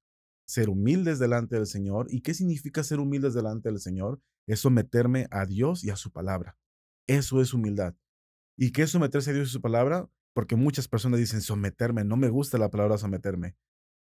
Ser 0.46 0.68
humildes 0.68 1.18
delante 1.18 1.56
del 1.56 1.66
Señor. 1.66 2.06
¿Y 2.10 2.20
qué 2.20 2.34
significa 2.34 2.84
ser 2.84 3.00
humildes 3.00 3.34
delante 3.34 3.68
del 3.68 3.78
Señor? 3.78 4.20
Es 4.46 4.60
someterme 4.60 5.26
a 5.30 5.46
Dios 5.46 5.84
y 5.84 5.90
a 5.90 5.96
su 5.96 6.10
palabra. 6.10 6.56
Eso 7.06 7.40
es 7.40 7.54
humildad. 7.54 7.94
¿Y 8.56 8.72
qué 8.72 8.82
es 8.82 8.90
someterse 8.90 9.30
a 9.30 9.34
Dios 9.34 9.48
y 9.48 9.52
su 9.52 9.60
palabra? 9.60 10.08
porque 10.34 10.56
muchas 10.56 10.88
personas 10.88 11.20
dicen 11.20 11.40
someterme, 11.40 12.04
no 12.04 12.16
me 12.16 12.28
gusta 12.28 12.58
la 12.58 12.70
palabra 12.70 12.98
someterme. 12.98 13.56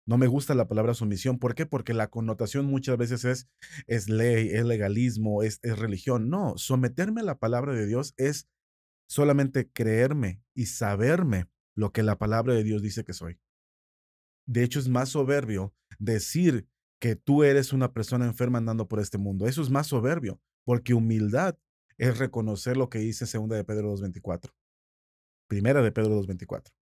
No 0.06 0.16
me 0.16 0.26
gusta 0.26 0.54
la 0.54 0.68
palabra 0.68 0.94
sumisión. 0.94 1.38
¿Por 1.38 1.54
qué? 1.54 1.66
Porque 1.66 1.92
la 1.92 2.08
connotación 2.08 2.64
muchas 2.64 2.96
veces 2.96 3.24
es, 3.26 3.48
es 3.86 4.08
ley, 4.08 4.48
es 4.48 4.64
legalismo, 4.64 5.42
es, 5.42 5.60
es 5.62 5.78
religión. 5.78 6.30
No, 6.30 6.54
someterme 6.56 7.20
a 7.20 7.24
la 7.24 7.38
palabra 7.38 7.74
de 7.74 7.86
Dios 7.86 8.14
es 8.16 8.48
solamente 9.08 9.70
creerme 9.70 10.42
y 10.54 10.66
saberme 10.66 11.46
lo 11.74 11.92
que 11.92 12.02
la 12.02 12.18
palabra 12.18 12.54
de 12.54 12.64
Dios 12.64 12.82
dice 12.82 13.04
que 13.04 13.12
soy. 13.12 13.40
De 14.46 14.62
hecho, 14.62 14.78
es 14.78 14.88
más 14.88 15.10
soberbio 15.10 15.74
decir 15.98 16.68
que 17.00 17.16
tú 17.16 17.44
eres 17.44 17.72
una 17.72 17.92
persona 17.92 18.26
enferma 18.26 18.58
andando 18.58 18.88
por 18.88 19.00
este 19.00 19.18
mundo. 19.18 19.46
Eso 19.46 19.62
es 19.62 19.70
más 19.70 19.88
soberbio, 19.88 20.40
porque 20.64 20.94
humildad 20.94 21.56
es 21.96 22.18
reconocer 22.18 22.76
lo 22.76 22.88
que 22.88 22.98
dice 22.98 23.26
segunda 23.26 23.56
de 23.56 23.64
Pedro 23.64 23.92
2.24. 23.94 24.52
Primera 25.48 25.82
de 25.82 25.92
Pedro 25.92 26.20
2.24 26.22 26.72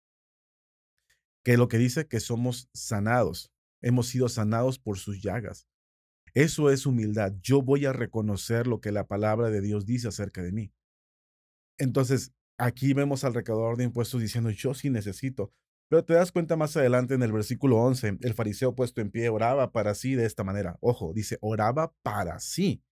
que 1.46 1.56
lo 1.56 1.68
que 1.68 1.78
dice 1.78 2.08
que 2.08 2.18
somos 2.18 2.68
sanados, 2.74 3.52
hemos 3.80 4.08
sido 4.08 4.28
sanados 4.28 4.80
por 4.80 4.98
sus 4.98 5.22
llagas. 5.22 5.68
Eso 6.34 6.70
es 6.70 6.86
humildad. 6.86 7.34
Yo 7.40 7.62
voy 7.62 7.86
a 7.86 7.92
reconocer 7.92 8.66
lo 8.66 8.80
que 8.80 8.90
la 8.90 9.06
palabra 9.06 9.48
de 9.48 9.60
Dios 9.60 9.86
dice 9.86 10.08
acerca 10.08 10.42
de 10.42 10.50
mí. 10.50 10.72
Entonces, 11.78 12.32
aquí 12.58 12.92
vemos 12.92 13.24
al 13.24 13.34
recaudador 13.34 13.76
de 13.76 13.84
impuestos 13.84 14.20
diciendo, 14.20 14.50
yo 14.50 14.74
sí 14.74 14.90
necesito. 14.90 15.52
Pero 15.88 16.04
te 16.04 16.14
das 16.14 16.32
cuenta 16.32 16.56
más 16.56 16.76
adelante 16.76 17.14
en 17.14 17.22
el 17.22 17.32
versículo 17.32 17.78
11, 17.78 18.18
el 18.20 18.34
fariseo 18.34 18.74
puesto 18.74 19.00
en 19.00 19.10
pie 19.10 19.28
oraba 19.28 19.70
para 19.70 19.94
sí 19.94 20.14
de 20.14 20.26
esta 20.26 20.42
manera. 20.42 20.76
Ojo, 20.80 21.12
dice, 21.14 21.38
oraba 21.40 21.92
para 22.02 22.40
sí. 22.40 22.82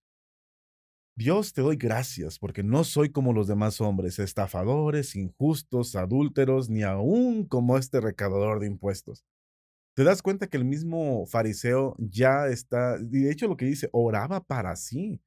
Dios 1.17 1.53
te 1.53 1.63
doy 1.63 1.77
gracias 1.77 2.39
porque 2.41 2.65
no 2.65 2.83
soy 2.83 3.11
como 3.11 3.33
los 3.33 3.47
demás 3.47 3.81
hombres, 3.81 4.19
estafadores, 4.19 5.15
injustos, 5.15 5.95
adúlteros, 5.95 6.69
ni 6.69 6.83
aún 6.83 7.47
como 7.47 7.79
este 7.79 8.01
recaudador 8.01 8.61
de 8.61 8.67
impuestos. 8.67 9.25
Te 9.97 10.03
das 10.03 10.23
cuenta 10.23 10.49
que 10.49 10.57
el 10.57 10.65
mismo 10.65 11.25
fariseo 11.27 11.95
ya 11.99 12.49
está, 12.49 12.99
y 12.99 13.23
de 13.23 13.31
hecho 13.31 13.47
lo 13.47 13.57
que 13.57 13.67
dice, 13.67 13.89
oraba 13.93 14.41
para 14.43 14.75
sí. 14.75 15.21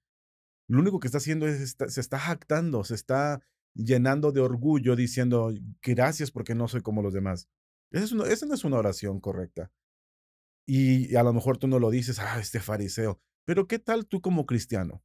Lo 0.67 0.79
único 0.79 0.99
que 0.99 1.07
está 1.07 1.17
haciendo 1.19 1.47
es, 1.47 1.77
se 1.87 2.01
está 2.01 2.19
jactando, 2.19 2.83
se 2.83 2.95
está 2.95 3.41
llenando 3.73 4.31
de 4.31 4.41
orgullo 4.41 4.95
diciendo, 4.95 5.53
gracias 5.81 6.31
porque 6.31 6.55
no 6.55 6.67
soy 6.67 6.81
como 6.81 7.01
los 7.01 7.13
demás. 7.13 7.47
Esa, 7.91 8.15
no 8.15 8.25
es 8.25 8.63
una 8.63 8.77
oración 8.77 9.19
correcta. 9.19 9.71
Y 10.65 11.15
a 11.15 11.23
lo 11.23 11.31
mejor 11.31 11.57
tú 11.57 11.67
no 11.67 11.79
lo 11.79 11.89
dices, 11.89 12.19
ah, 12.19 12.39
este 12.39 12.59
fariseo, 12.59 13.21
pero 13.45 13.67
¿qué 13.67 13.79
tal 13.79 14.05
tú 14.05 14.19
como 14.21 14.45
cristiano? 14.45 15.01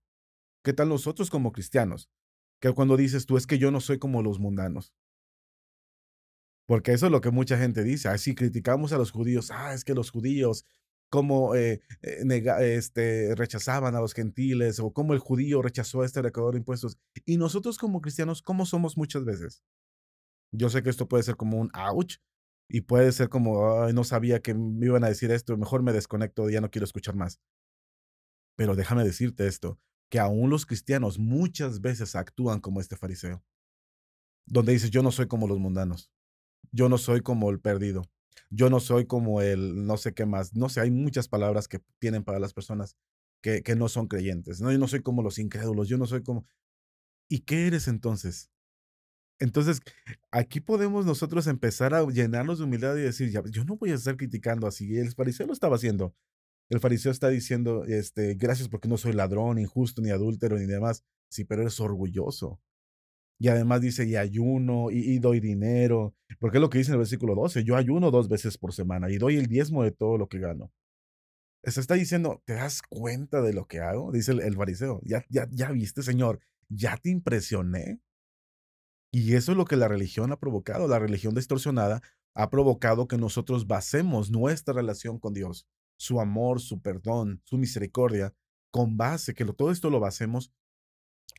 ¿Qué 0.64 0.72
tal 0.72 0.88
nosotros 0.88 1.30
como 1.30 1.52
cristianos? 1.52 2.10
Que 2.60 2.72
cuando 2.72 2.96
dices 2.96 3.26
tú 3.26 3.36
es 3.36 3.46
que 3.46 3.58
yo 3.58 3.70
no 3.70 3.80
soy 3.80 3.98
como 3.98 4.22
los 4.22 4.40
mundanos. 4.40 4.92
Porque 6.66 6.92
eso 6.92 7.06
es 7.06 7.12
lo 7.12 7.20
que 7.20 7.30
mucha 7.30 7.58
gente 7.58 7.84
dice. 7.84 8.16
Si 8.18 8.34
criticamos 8.34 8.92
a 8.92 8.98
los 8.98 9.10
judíos, 9.12 9.50
ah, 9.52 9.74
es 9.74 9.84
que 9.84 9.94
los 9.94 10.10
judíos, 10.10 10.64
como 11.12 11.54
eh, 11.54 11.82
eh, 12.00 12.42
este, 12.74 13.34
rechazaban 13.34 13.94
a 13.94 14.00
los 14.00 14.14
gentiles, 14.14 14.80
o 14.80 14.94
cómo 14.94 15.12
el 15.12 15.18
judío 15.18 15.60
rechazó 15.60 16.00
a 16.00 16.06
este 16.06 16.22
recaudador 16.22 16.54
de 16.54 16.60
impuestos. 16.60 16.98
Y 17.26 17.36
nosotros 17.36 17.76
como 17.76 18.00
cristianos, 18.00 18.40
¿cómo 18.40 18.64
somos 18.64 18.96
muchas 18.96 19.26
veces? 19.26 19.62
Yo 20.52 20.70
sé 20.70 20.82
que 20.82 20.88
esto 20.88 21.08
puede 21.08 21.22
ser 21.22 21.36
como 21.36 21.58
un 21.58 21.70
ouch, 21.74 22.16
y 22.66 22.80
puede 22.80 23.12
ser 23.12 23.28
como, 23.28 23.92
no 23.92 24.04
sabía 24.04 24.40
que 24.40 24.54
me 24.54 24.86
iban 24.86 25.04
a 25.04 25.08
decir 25.08 25.30
esto, 25.30 25.54
mejor 25.58 25.82
me 25.82 25.92
desconecto, 25.92 26.48
ya 26.48 26.62
no 26.62 26.70
quiero 26.70 26.86
escuchar 26.86 27.14
más. 27.14 27.38
Pero 28.56 28.74
déjame 28.74 29.04
decirte 29.04 29.46
esto, 29.46 29.78
que 30.10 30.18
aún 30.18 30.48
los 30.48 30.64
cristianos 30.64 31.18
muchas 31.18 31.82
veces 31.82 32.16
actúan 32.16 32.60
como 32.60 32.80
este 32.80 32.96
fariseo, 32.96 33.44
donde 34.46 34.72
dices, 34.72 34.90
yo 34.90 35.02
no 35.02 35.12
soy 35.12 35.28
como 35.28 35.46
los 35.46 35.58
mundanos, 35.58 36.10
yo 36.70 36.88
no 36.88 36.96
soy 36.96 37.20
como 37.20 37.50
el 37.50 37.60
perdido, 37.60 38.04
yo 38.52 38.70
no 38.70 38.80
soy 38.80 39.06
como 39.06 39.40
el 39.40 39.86
no 39.86 39.96
sé 39.96 40.12
qué 40.14 40.26
más, 40.26 40.54
no 40.54 40.68
sé, 40.68 40.80
hay 40.80 40.90
muchas 40.90 41.28
palabras 41.28 41.68
que 41.68 41.80
tienen 41.98 42.22
para 42.24 42.38
las 42.38 42.52
personas 42.52 42.96
que, 43.42 43.62
que 43.62 43.76
no 43.76 43.88
son 43.88 44.08
creyentes, 44.08 44.60
no, 44.60 44.70
yo 44.70 44.78
no 44.78 44.88
soy 44.88 45.00
como 45.02 45.22
los 45.22 45.38
incrédulos, 45.38 45.88
yo 45.88 45.98
no 45.98 46.06
soy 46.06 46.22
como... 46.22 46.46
¿Y 47.28 47.40
qué 47.40 47.66
eres 47.66 47.88
entonces? 47.88 48.50
Entonces, 49.38 49.80
aquí 50.30 50.60
podemos 50.60 51.06
nosotros 51.06 51.46
empezar 51.48 51.94
a 51.94 52.06
llenarnos 52.06 52.58
de 52.58 52.64
humildad 52.64 52.96
y 52.96 53.00
decir, 53.00 53.32
yo 53.50 53.64
no 53.64 53.76
voy 53.76 53.90
a 53.90 53.94
estar 53.94 54.16
criticando 54.16 54.68
así. 54.68 54.96
El 54.96 55.10
fariseo 55.12 55.46
lo 55.48 55.52
estaba 55.52 55.76
haciendo. 55.76 56.14
El 56.68 56.78
fariseo 56.80 57.10
está 57.10 57.28
diciendo, 57.28 57.84
este, 57.84 58.34
gracias 58.34 58.68
porque 58.68 58.88
no 58.88 58.96
soy 58.98 59.14
ladrón, 59.14 59.58
injusto, 59.58 60.00
ni 60.00 60.10
adúltero, 60.10 60.58
ni 60.58 60.66
demás. 60.66 61.04
Sí, 61.28 61.44
pero 61.44 61.62
eres 61.62 61.80
orgulloso. 61.80 62.60
Y 63.42 63.48
además 63.48 63.80
dice, 63.80 64.06
y 64.06 64.14
ayuno, 64.14 64.92
y, 64.92 65.18
doy 65.18 65.40
dinero. 65.40 66.14
Porque 66.38 66.58
es 66.58 66.60
lo 66.60 66.70
que 66.70 66.78
dice 66.78 66.90
en 66.90 66.94
el 66.94 66.98
versículo 66.98 67.34
12, 67.34 67.64
yo 67.64 67.74
ayuno 67.74 68.12
dos 68.12 68.28
veces 68.28 68.56
por 68.56 68.72
semana 68.72 69.10
y 69.10 69.18
doy 69.18 69.34
el 69.34 69.48
diezmo 69.48 69.82
de 69.82 69.90
todo 69.90 70.16
lo 70.16 70.28
que 70.28 70.38
gano. 70.38 70.70
Se 71.64 71.80
está 71.80 71.94
diciendo, 71.94 72.40
¿te 72.44 72.52
das 72.52 72.82
cuenta 72.82 73.42
de 73.42 73.52
lo 73.52 73.66
que 73.66 73.80
hago? 73.80 74.12
Dice 74.12 74.30
el, 74.30 74.42
el 74.42 74.54
fariseo, 74.54 75.00
ya, 75.02 75.26
ya, 75.28 75.48
ya 75.50 75.72
viste, 75.72 76.04
Señor, 76.04 76.38
ya 76.68 76.96
te 76.98 77.10
impresioné. 77.10 78.00
Y 79.10 79.34
eso 79.34 79.50
es 79.50 79.58
lo 79.58 79.64
que 79.64 79.74
la 79.74 79.88
religión 79.88 80.30
ha 80.30 80.38
provocado. 80.38 80.86
La 80.86 81.00
religión 81.00 81.34
distorsionada 81.34 82.00
ha 82.36 82.48
provocado 82.48 83.08
que 83.08 83.18
nosotros 83.18 83.66
basemos 83.66 84.30
nuestra 84.30 84.72
relación 84.72 85.18
con 85.18 85.34
Dios 85.34 85.66
su 85.96 86.20
amor, 86.20 86.60
su 86.60 86.80
perdón, 86.80 87.42
su 87.42 87.58
misericordia, 87.58 88.36
con 88.70 88.96
base, 88.96 89.34
que 89.34 89.44
todo 89.46 89.72
esto 89.72 89.90
lo 89.90 89.98
basemos 89.98 90.52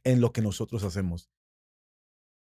en 0.03 0.19
lo 0.19 0.33
que 0.33 0.41
nosotros 0.41 0.83
hacemos. 0.83 1.29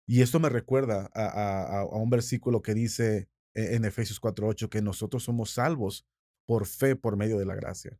Y 0.08 0.22
esto 0.22 0.39
me 0.39 0.50
recuerda 0.50 1.10
a, 1.13 1.86
un 1.86 2.10
versículo 2.10 2.62
que 2.62 2.74
dice 2.74 3.29
e, 3.53 3.75
en 3.75 3.86
Efesios 3.86 4.20
4:8 4.20 4.70
que 4.70 4.81
nosotros 4.81 5.24
somos 5.24 5.51
salvos 5.51 6.05
por 6.46 6.65
fe, 6.65 6.96
por 6.96 7.17
medio 7.17 7.38
de 7.38 7.46
la 7.46 7.55
gracia. 7.55 8.00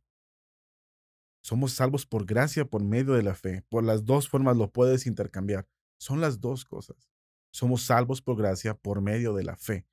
Somos 1.42 1.72
salvos 1.72 2.06
por 2.06 2.24
gracia, 2.24 2.64
por 2.64 2.84
medio 2.84 3.14
de 3.14 3.22
la 3.22 3.34
fe. 3.34 3.64
Por 3.68 3.84
las 3.84 4.04
dos 4.04 4.28
formas 4.28 4.56
lo 4.56 4.70
puedes 4.70 5.06
intercambiar. 5.06 5.66
Son 5.98 6.20
las 6.20 6.40
dos 6.40 6.64
cosas. 6.64 7.10
Somos 7.52 7.82
salvos 7.82 8.22
por 8.22 8.36
gracia, 8.36 8.74
por 8.74 9.00
medio 9.00 9.34
de 9.34 9.44
la 9.44 9.56
fe. 9.56 9.86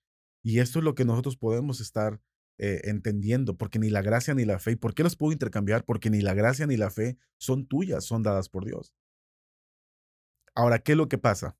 Y 0.43 0.59
esto 0.59 0.79
es 0.79 0.85
lo 0.85 0.95
que 0.95 1.05
nosotros 1.05 1.37
podemos 1.37 1.81
estar 1.81 2.21
eh, 2.61 2.81
entendiendo, 2.89 3.57
porque 3.57 3.79
ni 3.79 3.89
la 3.89 4.01
gracia 4.01 4.33
ni 4.33 4.43
la 4.43 4.59
fe, 4.59 4.71
¿y 4.71 4.75
por 4.75 4.93
qué 4.93 5.03
las 5.03 5.15
puedo 5.15 5.31
intercambiar? 5.31 5.85
Porque 5.85 6.09
ni 6.09 6.21
la 6.21 6.33
gracia 6.33 6.67
ni 6.67 6.75
la 6.75 6.89
fe 6.89 7.17
son 7.37 7.65
tuyas, 7.65 8.03
son 8.03 8.21
dadas 8.21 8.49
por 8.49 8.65
Dios. 8.65 8.93
Ahora, 10.55 10.79
¿qué 10.79 10.91
es 10.91 10.97
lo 10.97 11.07
que 11.07 11.17
pasa? 11.17 11.57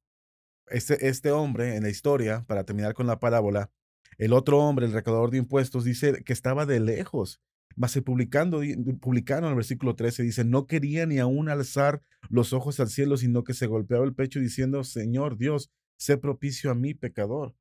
Este, 0.70 1.08
este 1.08 1.32
hombre 1.32 1.76
en 1.76 1.84
la 1.84 1.90
historia, 1.90 2.44
para 2.48 2.64
terminar 2.64 2.94
con 2.94 3.08
la 3.08 3.20
parábola, 3.20 3.72
el 4.18 4.34
otro 4.34 4.60
hombre, 4.60 4.86
el 4.86 4.94
recaudador 4.94 5.32
de 5.32 5.38
impuestos, 5.38 5.84
dice 5.84 6.24
que 6.24 6.34
estaba 6.34 6.66
de 6.66 6.80
lejos. 6.80 7.42
Mas 7.76 7.96
el 7.96 8.04
publicando, 8.04 8.62
publicano 9.00 9.48
en 9.48 9.52
el 9.52 9.56
versículo 9.56 9.96
13 9.96 10.24
dice, 10.24 10.44
no 10.44 10.68
quería 10.68 11.06
ni 11.06 11.20
aún 11.20 11.50
alzar 11.50 12.02
los 12.30 12.52
ojos 12.52 12.80
al 12.80 12.90
cielo, 12.90 13.16
sino 13.16 13.44
que 13.44 13.54
se 13.54 13.68
golpeaba 13.68 14.04
el 14.06 14.14
pecho 14.14 14.40
diciendo, 14.40 14.84
Señor 14.84 15.38
Dios, 15.38 15.72
sé 15.98 16.18
propicio 16.18 16.72
a 16.72 16.76
mí, 16.76 16.94
pecador 16.94 17.56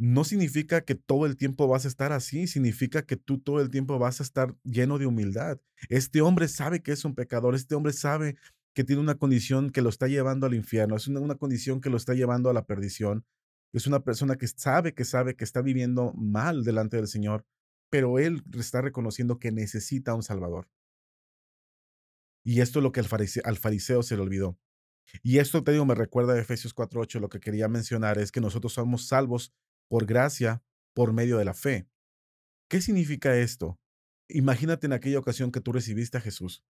no 0.00 0.24
significa 0.24 0.80
que 0.80 0.94
todo 0.94 1.26
el 1.26 1.36
tiempo 1.36 1.68
vas 1.68 1.84
a 1.84 1.88
estar 1.88 2.10
así, 2.12 2.46
significa 2.46 3.04
que 3.04 3.16
tú 3.16 3.38
todo 3.38 3.60
el 3.60 3.68
tiempo 3.68 3.98
vas 3.98 4.20
a 4.20 4.22
estar 4.22 4.56
lleno 4.64 4.98
de 4.98 5.04
humildad. 5.04 5.60
Este 5.90 6.22
hombre 6.22 6.48
sabe 6.48 6.82
que 6.82 6.92
es 6.92 7.04
un 7.04 7.14
pecador, 7.14 7.54
este 7.54 7.74
hombre 7.74 7.92
sabe 7.92 8.36
que 8.74 8.84
tiene 8.84 9.02
una 9.02 9.16
condición 9.16 9.70
que 9.70 9.82
lo 9.82 9.88
está 9.88 10.06
llevando 10.06 10.46
al 10.46 10.54
infierno, 10.54 10.96
es 10.96 11.08
una, 11.08 11.34
condición 11.34 11.80
que 11.80 11.90
lo 11.90 11.96
está 11.96 12.14
llevando 12.14 12.50
a 12.50 12.52
la 12.52 12.64
perdición. 12.64 13.24
Es 13.72 13.86
una 13.86 14.00
persona 14.00 14.36
que 14.36 14.48
sabe, 14.48 14.94
que 14.94 15.04
sabe 15.04 15.36
que 15.36 15.44
está 15.44 15.62
viviendo 15.62 16.12
mal 16.14 16.64
delante 16.64 16.96
del 16.96 17.06
Señor, 17.06 17.44
pero 17.90 18.18
él 18.18 18.42
está 18.58 18.80
reconociendo 18.80 19.38
que 19.38 19.52
necesita 19.52 20.14
un 20.14 20.22
Salvador. 20.22 20.68
Y 22.44 22.60
esto 22.60 22.78
es 22.78 22.82
lo 22.82 22.92
que 22.92 23.00
al 23.00 23.06
fariseo, 23.06 23.42
al 23.44 23.58
fariseo 23.58 24.02
se 24.02 24.16
le 24.16 24.22
olvidó. 24.22 24.58
Y 25.22 25.38
esto, 25.38 25.62
te 25.62 25.72
digo, 25.72 25.84
me 25.84 25.94
recuerda 25.94 26.34
a 26.34 26.40
Efesios 26.40 26.74
4.8, 26.74 27.20
lo 27.20 27.28
que 27.28 27.40
quería 27.40 27.68
mencionar 27.68 28.18
es 28.18 28.32
que 28.32 28.40
nosotros 28.40 28.72
somos 28.72 29.06
salvos 29.08 29.52
por 29.88 30.06
gracia, 30.06 30.62
por 30.94 31.12
medio 31.12 31.38
de 31.38 31.44
la 31.44 31.54
fe. 31.54 31.88
¿Qué 32.68 32.80
significa 32.80 33.36
esto? 33.36 33.80
Imagínate 34.28 34.86
en 34.86 34.92
aquella 34.92 35.18
ocasión 35.18 35.50
que 35.50 35.60
tú 35.60 35.72
recibiste 35.72 36.18
a 36.18 36.20
Jesús. 36.20 36.64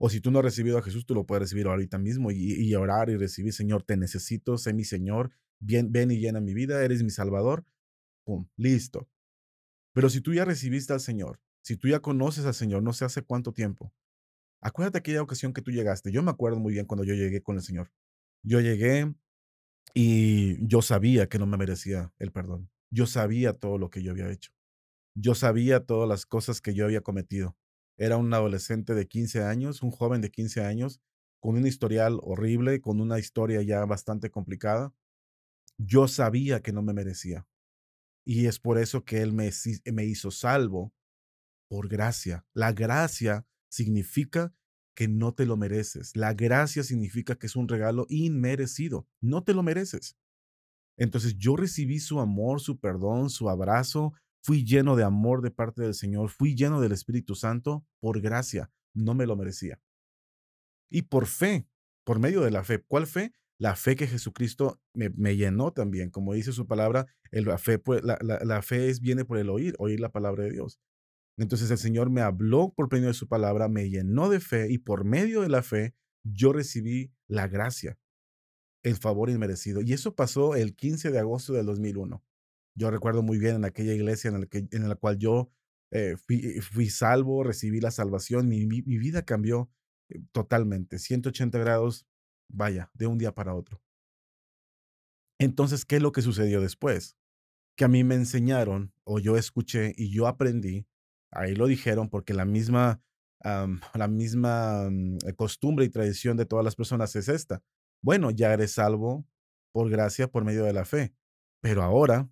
O 0.00 0.08
si 0.08 0.20
tú 0.20 0.30
no 0.30 0.38
has 0.38 0.44
recibido 0.44 0.78
a 0.78 0.82
Jesús, 0.82 1.04
tú 1.04 1.14
lo 1.14 1.26
puedes 1.26 1.42
recibir 1.42 1.66
ahorita 1.66 1.98
mismo 1.98 2.30
y, 2.30 2.74
orar 2.74 3.10
y 3.10 3.16
recibir, 3.16 3.52
Señor, 3.52 3.82
te 3.82 3.96
necesito, 3.96 4.56
sé 4.56 4.72
mi 4.72 4.84
Señor, 4.84 5.30
ven, 5.60 5.92
ven 5.92 6.10
y 6.10 6.18
llena 6.18 6.40
mi 6.40 6.54
vida, 6.54 6.82
eres 6.82 7.02
mi 7.02 7.10
Salvador. 7.10 7.64
Pum, 8.24 8.48
listo. 8.56 9.08
Pero 9.92 10.08
si 10.08 10.20
tú 10.20 10.32
ya 10.32 10.44
recibiste 10.44 10.92
al 10.92 11.00
Señor, 11.00 11.40
si 11.62 11.76
tú 11.76 11.88
ya 11.88 12.00
conoces 12.00 12.46
al 12.46 12.54
Señor, 12.54 12.82
no 12.82 12.92
sé 12.92 13.04
hace 13.04 13.22
cuánto 13.22 13.52
tiempo, 13.52 13.92
acuérdate 14.62 14.98
aquella 14.98 15.22
ocasión 15.22 15.52
que 15.52 15.62
tú 15.62 15.70
llegaste. 15.70 16.12
Yo 16.12 16.22
me 16.22 16.30
acuerdo 16.30 16.58
muy 16.58 16.72
bien 16.72 16.86
cuando 16.86 17.04
yo 17.04 17.14
llegué 17.14 17.42
con 17.42 17.56
el 17.56 17.62
Señor. 17.62 17.90
Yo 18.42 18.60
llegué, 18.60 19.12
y 19.94 20.66
yo 20.66 20.82
sabía 20.82 21.28
que 21.28 21.38
no 21.38 21.46
me 21.46 21.56
merecía 21.56 22.12
el 22.18 22.32
perdón. 22.32 22.70
Yo 22.90 23.06
sabía 23.06 23.54
todo 23.54 23.78
lo 23.78 23.90
que 23.90 24.02
yo 24.02 24.12
había 24.12 24.30
hecho. 24.30 24.52
Yo 25.14 25.34
sabía 25.34 25.84
todas 25.84 26.08
las 26.08 26.26
cosas 26.26 26.60
que 26.60 26.74
yo 26.74 26.84
había 26.84 27.00
cometido. 27.00 27.56
Era 28.00 28.16
un 28.16 28.32
adolescente 28.34 28.94
de 28.94 29.06
15 29.06 29.44
años, 29.44 29.82
un 29.82 29.90
joven 29.92 30.22
de 30.22 30.30
15 30.30 30.64
años, 30.64 31.00
con 31.38 31.56
un 31.56 31.66
historial 31.66 32.18
horrible, 32.22 32.80
con 32.80 33.00
una 33.00 33.18
historia 33.18 33.62
ya 33.62 33.84
bastante 33.84 34.30
complicada. 34.30 34.94
yo 35.78 36.08
sabía 36.08 36.60
que 36.62 36.72
no 36.72 36.82
me 36.82 36.92
merecía. 36.94 37.46
Y 38.26 38.46
es 38.46 38.58
por 38.58 38.78
eso 38.78 39.04
que 39.04 39.22
Él 39.22 39.32
me, 39.32 39.50
me 39.92 40.04
hizo 40.04 40.30
salvo 40.30 40.92
por 41.68 41.88
gracia. 41.88 42.46
La 42.54 42.72
gracia 42.72 43.46
significa 43.70 44.54
que 44.96 45.08
no 45.08 45.34
te 45.34 45.46
lo 45.46 45.56
mereces. 45.56 46.16
La 46.16 46.34
gracia 46.34 46.84
significa 46.84 47.36
que 47.36 47.46
es 47.46 47.56
un 47.56 47.68
regalo 47.68 48.06
inmerecido. 48.10 49.08
No 49.20 49.44
te 49.44 49.54
lo 49.54 49.62
mereces. 49.62 50.16
Entonces 50.98 51.36
yo 51.38 51.56
recibí 51.56 52.00
su 52.00 52.20
amor, 52.20 52.60
su 52.60 52.78
perdón, 52.78 53.30
su 53.30 53.48
abrazo. 53.48 54.12
Fui 54.42 54.64
lleno 54.64 54.96
de 54.96 55.04
amor 55.04 55.42
de 55.42 55.50
parte 55.50 55.82
del 55.82 55.94
Señor. 55.94 56.30
Fui 56.30 56.54
lleno 56.54 56.80
del 56.80 56.92
Espíritu 56.92 57.34
Santo 57.34 57.84
por 58.00 58.20
gracia. 58.20 58.70
No 58.94 59.14
me 59.14 59.26
lo 59.26 59.36
merecía. 59.36 59.80
Y 60.90 61.02
por 61.02 61.26
fe, 61.26 61.68
por 62.04 62.18
medio 62.18 62.40
de 62.40 62.50
la 62.50 62.64
fe. 62.64 62.82
¿Cuál 62.82 63.06
fe? 63.06 63.32
La 63.58 63.76
fe 63.76 63.94
que 63.94 64.06
Jesucristo 64.06 64.80
me, 64.94 65.36
llenó 65.36 65.72
también. 65.72 66.10
Como 66.10 66.32
dice 66.32 66.52
su 66.52 66.66
palabra, 66.66 67.06
la, 67.30 67.58
fe, 67.58 67.80
la 68.02 68.62
fe 68.62 68.88
es, 68.88 69.00
viene 69.00 69.24
por 69.24 69.36
el 69.36 69.50
oír, 69.50 69.74
oír 69.78 70.00
la 70.00 70.10
palabra 70.10 70.44
de 70.44 70.52
Dios. 70.52 70.80
Entonces 71.36 71.70
el 71.70 71.78
Señor 71.78 72.10
me 72.10 72.22
habló 72.22 72.72
por 72.74 72.92
medio 72.92 73.08
de 73.08 73.14
su 73.14 73.28
palabra, 73.28 73.68
me 73.68 73.88
llenó 73.88 74.28
de 74.28 74.40
fe 74.40 74.70
y 74.70 74.78
por 74.78 75.04
medio 75.04 75.42
de 75.42 75.48
la 75.48 75.62
fe 75.62 75.94
yo 76.22 76.52
recibí 76.52 77.12
la 77.28 77.48
gracia, 77.48 77.98
el 78.82 78.96
favor 78.96 79.30
inmerecido. 79.30 79.80
Y 79.80 79.92
eso 79.92 80.14
pasó 80.14 80.54
el 80.54 80.74
15 80.74 81.10
de 81.10 81.18
agosto 81.18 81.52
del 81.52 81.66
2001. 81.66 82.22
Yo 82.74 82.90
recuerdo 82.90 83.22
muy 83.22 83.38
bien 83.38 83.56
en 83.56 83.64
aquella 83.64 83.92
iglesia 83.92 84.28
en 84.28 84.40
la, 84.40 84.46
que, 84.46 84.68
en 84.70 84.94
cual 84.96 85.18
yo 85.18 85.50
eh, 85.90 86.16
fui, 86.16 86.88
salvo, 86.88 87.42
recibí 87.42 87.80
la 87.80 87.90
salvación, 87.90 88.48
mi, 88.48 88.66
mi, 88.66 88.80
vida 88.82 89.24
cambió 89.24 89.70
eh, 90.08 90.20
totalmente, 90.32 90.98
180 90.98 91.58
grados, 91.58 92.06
vaya, 92.48 92.90
de 92.94 93.06
un 93.06 93.18
día 93.18 93.32
para 93.34 93.54
otro. 93.54 93.82
Entonces, 95.38 95.84
¿qué 95.84 95.96
es 95.96 96.02
lo 96.02 96.12
que 96.12 96.22
sucedió 96.22 96.60
después? 96.60 97.16
Que 97.76 97.84
a 97.84 97.88
mí 97.88 98.04
me 98.04 98.14
enseñaron 98.14 98.92
o 99.04 99.18
yo 99.18 99.36
escuché 99.36 99.94
y 99.96 100.10
yo 100.10 100.26
aprendí 100.26 100.86
Ahí 101.32 101.54
lo 101.54 101.66
dijeron 101.66 102.08
porque 102.08 102.34
la 102.34 102.44
misma, 102.44 103.00
la 103.94 104.08
misma 104.08 104.88
mm, 104.90 105.18
costumbre 105.36 105.84
y 105.84 105.90
tradición 105.90 106.36
de 106.36 106.46
todas 106.46 106.64
las 106.64 106.76
personas 106.76 107.14
es 107.16 107.28
esta. 107.28 107.62
Bueno, 108.02 108.30
ya 108.30 108.52
eres 108.52 108.72
salvo 108.72 109.26
por 109.72 109.90
gracia, 109.90 110.28
por 110.28 110.44
medio 110.44 110.64
de 110.64 110.72
la 110.72 110.84
fe. 110.84 111.14
Pero 111.60 111.82
ahora 111.82 112.28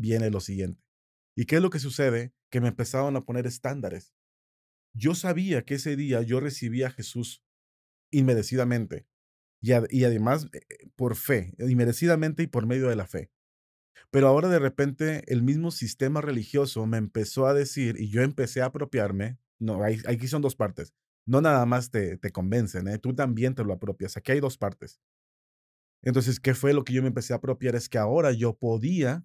viene 0.00 0.30
lo 0.30 0.40
siguiente. 0.40 0.82
¿Y 1.36 1.44
qué 1.44 1.56
es 1.56 1.62
lo 1.62 1.70
que 1.70 1.78
sucede? 1.78 2.32
Que 2.50 2.60
me 2.60 2.68
empezaron 2.68 3.16
a 3.16 3.24
poner 3.24 3.46
estándares. 3.46 4.14
Yo 4.92 5.14
sabía 5.14 5.64
que 5.64 5.74
ese 5.74 5.94
día 5.96 6.22
yo 6.22 6.40
recibía 6.40 6.88
a 6.88 6.90
Jesús 6.90 7.44
inmerecidamente 8.10 9.06
y, 9.60 9.72
y 9.90 10.04
además 10.04 10.48
eh, 10.52 10.60
por 10.96 11.14
fe, 11.14 11.54
inmerecidamente 11.58 12.42
y 12.42 12.46
por 12.46 12.66
medio 12.66 12.88
de 12.88 12.96
la 12.96 13.06
fe. 13.06 13.30
Pero 14.10 14.26
ahora 14.26 14.48
de 14.48 14.58
repente 14.58 15.22
el 15.32 15.42
mismo 15.42 15.70
sistema 15.70 16.20
religioso 16.20 16.86
me 16.86 16.98
empezó 16.98 17.46
a 17.46 17.54
decir 17.54 17.96
y 17.98 18.08
yo 18.08 18.22
empecé 18.22 18.62
a 18.62 18.66
apropiarme. 18.66 19.38
No, 19.58 19.84
aquí 19.84 20.26
son 20.26 20.42
dos 20.42 20.56
partes. 20.56 20.94
No 21.26 21.40
nada 21.40 21.64
más 21.66 21.90
te, 21.90 22.16
te 22.16 22.32
convencen, 22.32 22.88
¿eh? 22.88 22.98
tú 22.98 23.14
también 23.14 23.54
te 23.54 23.62
lo 23.62 23.74
apropias. 23.74 24.16
Aquí 24.16 24.32
hay 24.32 24.40
dos 24.40 24.56
partes. 24.56 25.00
Entonces, 26.02 26.40
¿qué 26.40 26.54
fue 26.54 26.72
lo 26.72 26.82
que 26.82 26.94
yo 26.94 27.02
me 27.02 27.08
empecé 27.08 27.34
a 27.34 27.36
apropiar? 27.36 27.76
Es 27.76 27.88
que 27.88 27.98
ahora 27.98 28.32
yo 28.32 28.58
podía 28.58 29.24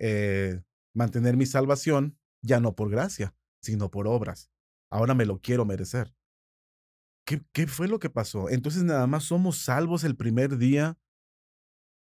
eh, 0.00 0.60
mantener 0.92 1.36
mi 1.36 1.46
salvación 1.46 2.18
ya 2.42 2.58
no 2.58 2.74
por 2.74 2.90
gracia, 2.90 3.36
sino 3.62 3.88
por 3.92 4.08
obras. 4.08 4.50
Ahora 4.90 5.14
me 5.14 5.26
lo 5.26 5.40
quiero 5.40 5.64
merecer. 5.64 6.12
¿Qué, 7.24 7.40
¿Qué 7.52 7.68
fue 7.68 7.86
lo 7.86 8.00
que 8.00 8.10
pasó? 8.10 8.50
Entonces, 8.50 8.82
nada 8.82 9.06
más 9.06 9.22
somos 9.22 9.58
salvos 9.58 10.02
el 10.02 10.16
primer 10.16 10.56
día 10.58 10.98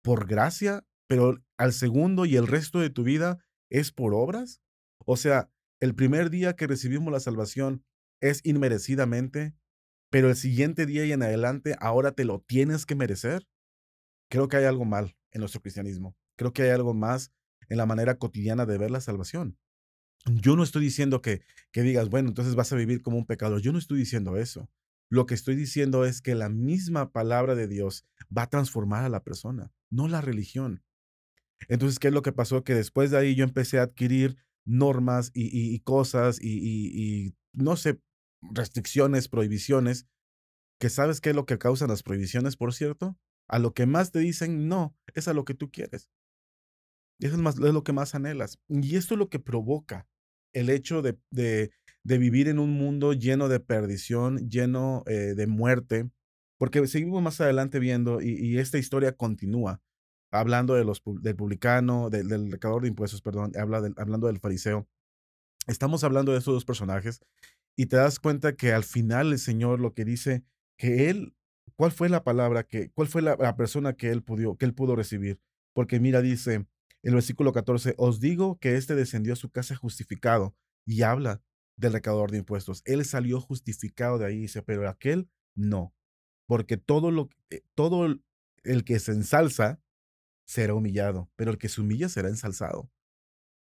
por 0.04 0.28
gracia 0.28 0.86
pero 1.14 1.44
al 1.58 1.74
segundo 1.74 2.26
y 2.26 2.38
el 2.38 2.48
resto 2.48 2.80
de 2.80 2.90
tu 2.90 3.04
vida 3.04 3.38
es 3.70 3.92
por 3.92 4.14
obras? 4.14 4.62
O 5.06 5.18
sea, 5.18 5.52
el 5.80 5.96
primer 5.96 6.30
día 6.30 6.56
que 6.56 6.68
recibimos 6.68 7.12
la 7.12 7.20
salvación 7.20 7.86
es 8.22 8.42
inmerecidamente, 8.44 9.54
pero 10.10 10.30
el 10.30 10.36
siguiente 10.36 10.86
día 10.86 11.06
y 11.06 11.12
en 11.12 11.24
adelante 11.24 11.76
ahora 11.80 12.14
te 12.14 12.26
lo 12.26 12.40
tienes 12.40 12.86
que 12.86 12.96
merecer. 12.96 13.48
Creo 14.30 14.48
que 14.48 14.58
hay 14.58 14.66
algo 14.66 14.86
mal 14.86 15.16
en 15.32 15.42
nuestro 15.42 15.62
cristianismo. 15.62 16.16
Creo 16.36 16.54
que 16.54 16.64
hay 16.64 16.70
algo 16.70 16.94
más 16.94 17.32
en 17.74 17.78
la 17.78 17.86
manera 17.86 18.18
cotidiana 18.18 18.66
de 18.66 18.78
ver 18.78 18.92
la 18.92 19.02
salvación. 19.02 19.58
Yo 20.26 20.56
no 20.56 20.64
estoy 20.64 20.84
diciendo 20.84 21.22
que, 21.22 21.42
que 21.72 21.82
digas, 21.82 22.10
bueno, 22.10 22.30
entonces 22.30 22.56
vas 22.56 22.72
a 22.72 22.78
vivir 22.78 23.02
como 23.02 23.18
un 23.18 23.26
pecador. 23.26 23.62
Yo 23.62 23.74
no 23.74 23.80
estoy 23.80 24.00
diciendo 24.00 24.38
eso. 24.38 24.70
Lo 25.10 25.26
que 25.26 25.34
estoy 25.34 25.56
diciendo 25.56 26.06
es 26.06 26.22
que 26.22 26.36
la 26.36 26.50
misma 26.50 27.12
palabra 27.12 27.56
de 27.56 27.68
Dios 27.68 28.06
va 28.36 28.44
a 28.44 28.50
transformar 28.50 29.04
a 29.04 29.10
la 29.10 29.24
persona, 29.24 29.72
no 29.90 30.08
la 30.08 30.22
religión. 30.22 30.84
Entonces, 31.68 32.00
¿qué 32.00 32.08
es 32.10 32.14
lo 32.14 32.22
que 32.22 32.32
pasó? 32.32 32.64
Que 32.64 32.76
después 32.76 33.12
de 33.12 33.18
ahí 33.18 33.36
yo 33.36 33.44
empecé 33.44 33.80
a 33.80 33.84
adquirir 33.84 34.38
normas 34.66 35.32
y, 35.34 35.80
cosas 35.80 36.40
y, 36.42 37.36
no 37.54 37.76
sé, 37.76 38.00
restricciones, 38.42 39.28
prohibiciones, 39.28 40.08
que 40.80 40.90
sabes 40.90 41.22
qué 41.22 41.32
es 41.32 41.36
lo 41.36 41.46
que 41.46 41.58
causan 41.58 41.90
las 41.90 42.04
prohibiciones, 42.04 42.56
por 42.56 42.74
cierto. 42.74 43.18
A 43.48 43.60
lo 43.60 43.74
que 43.74 43.86
más 43.86 44.12
te 44.12 44.20
dicen 44.20 44.68
no, 44.68 44.96
es 45.14 45.28
a 45.28 45.34
lo 45.34 45.44
que 45.44 45.54
tú 45.54 45.70
quieres. 45.70 46.10
Eso 47.24 47.36
es, 47.36 47.42
más, 47.42 47.56
es 47.56 47.74
lo 47.74 47.84
que 47.84 47.94
más 47.94 48.16
anhelas. 48.16 48.60
Y 48.68 48.96
esto 48.98 49.16
es 49.16 49.18
lo 49.18 49.30
que 49.30 49.40
provoca 49.40 50.08
el 50.54 50.70
hecho 50.70 51.02
de, 51.02 51.18
de, 51.32 51.72
vivir 52.04 52.48
en 52.48 52.60
un 52.60 52.72
mundo 52.72 53.14
lleno 53.14 53.48
de 53.48 53.60
perdición, 53.60 54.50
lleno 54.50 55.04
eh, 55.08 55.34
de 55.36 55.48
muerte, 55.48 56.10
porque 56.58 56.86
seguimos 56.88 57.22
más 57.24 57.42
adelante 57.42 57.80
viendo 57.80 58.22
y 58.22 58.58
esta 58.58 58.78
historia 58.78 59.14
continúa 59.14 59.82
hablando 60.34 60.74
de 60.74 60.84
los, 60.84 61.02
del 61.22 61.36
publicano, 61.36 62.10
del 62.10 62.52
recaudador 62.52 62.84
de 62.84 62.88
impuestos, 62.90 63.22
perdón, 63.22 63.54
habla 63.56 63.82
hablando 63.98 64.28
del 64.28 64.40
fariseo. 64.40 64.88
Estamos 65.68 66.04
hablando 66.04 66.32
de 66.32 66.40
esos 66.40 66.54
dos 66.54 66.66
personajes 66.66 67.22
y 67.78 67.86
te 67.86 67.98
das 67.98 68.20
cuenta 68.20 68.56
que 68.56 68.74
al 68.74 68.84
final 68.84 69.32
el 69.32 69.40
Señor 69.40 69.80
lo 69.80 69.94
que 69.94 70.06
dice, 70.06 70.44
que 70.78 71.10
él, 71.10 71.36
¿cuál 71.76 71.92
fue 71.92 72.10
la 72.10 72.24
palabra, 72.24 72.64
que, 72.64 72.90
cuál 72.92 73.08
fue 73.08 73.22
la, 73.22 73.56
persona 73.56 73.94
que 73.94 74.10
él, 74.10 74.24
pudo, 74.24 74.58
que 74.58 74.66
él 74.66 74.74
pudo 74.74 74.96
recibir? 74.96 75.40
Porque 75.74 76.00
mira, 76.00 76.22
dice 76.22 76.66
el 77.04 77.14
versículo 77.14 77.52
14, 77.52 77.96
os 77.98 78.20
digo 78.20 78.58
que 78.60 78.76
éste 78.76 78.96
descendió 78.96 79.34
a 79.34 79.38
su 79.38 79.50
casa 79.52 79.76
justificado 79.76 80.56
y 80.86 81.02
habla 81.02 81.42
del 81.78 81.94
recaudador 81.94 82.32
de 82.32 82.40
impuestos. 82.40 82.82
Él 82.86 83.04
salió 83.06 83.42
justificado 83.42 84.18
de 84.18 84.26
ahí, 84.26 84.40
dice, 84.40 84.62
pero 84.62 84.88
aquel 84.88 85.30
no, 85.56 85.94
porque 86.48 86.78
todo 86.78 87.12
lo 87.12 87.30
eh, 87.50 87.62
todo 87.76 88.08
el 88.64 88.84
que 88.86 89.00
se 89.00 89.12
ensalza 89.12 89.82
será 90.46 90.74
humillado, 90.74 91.30
pero 91.36 91.52
el 91.52 91.58
que 91.58 91.70
se 91.70 91.82
humilla 91.82 92.10
será 92.10 92.30
ensalzado. 92.30 92.90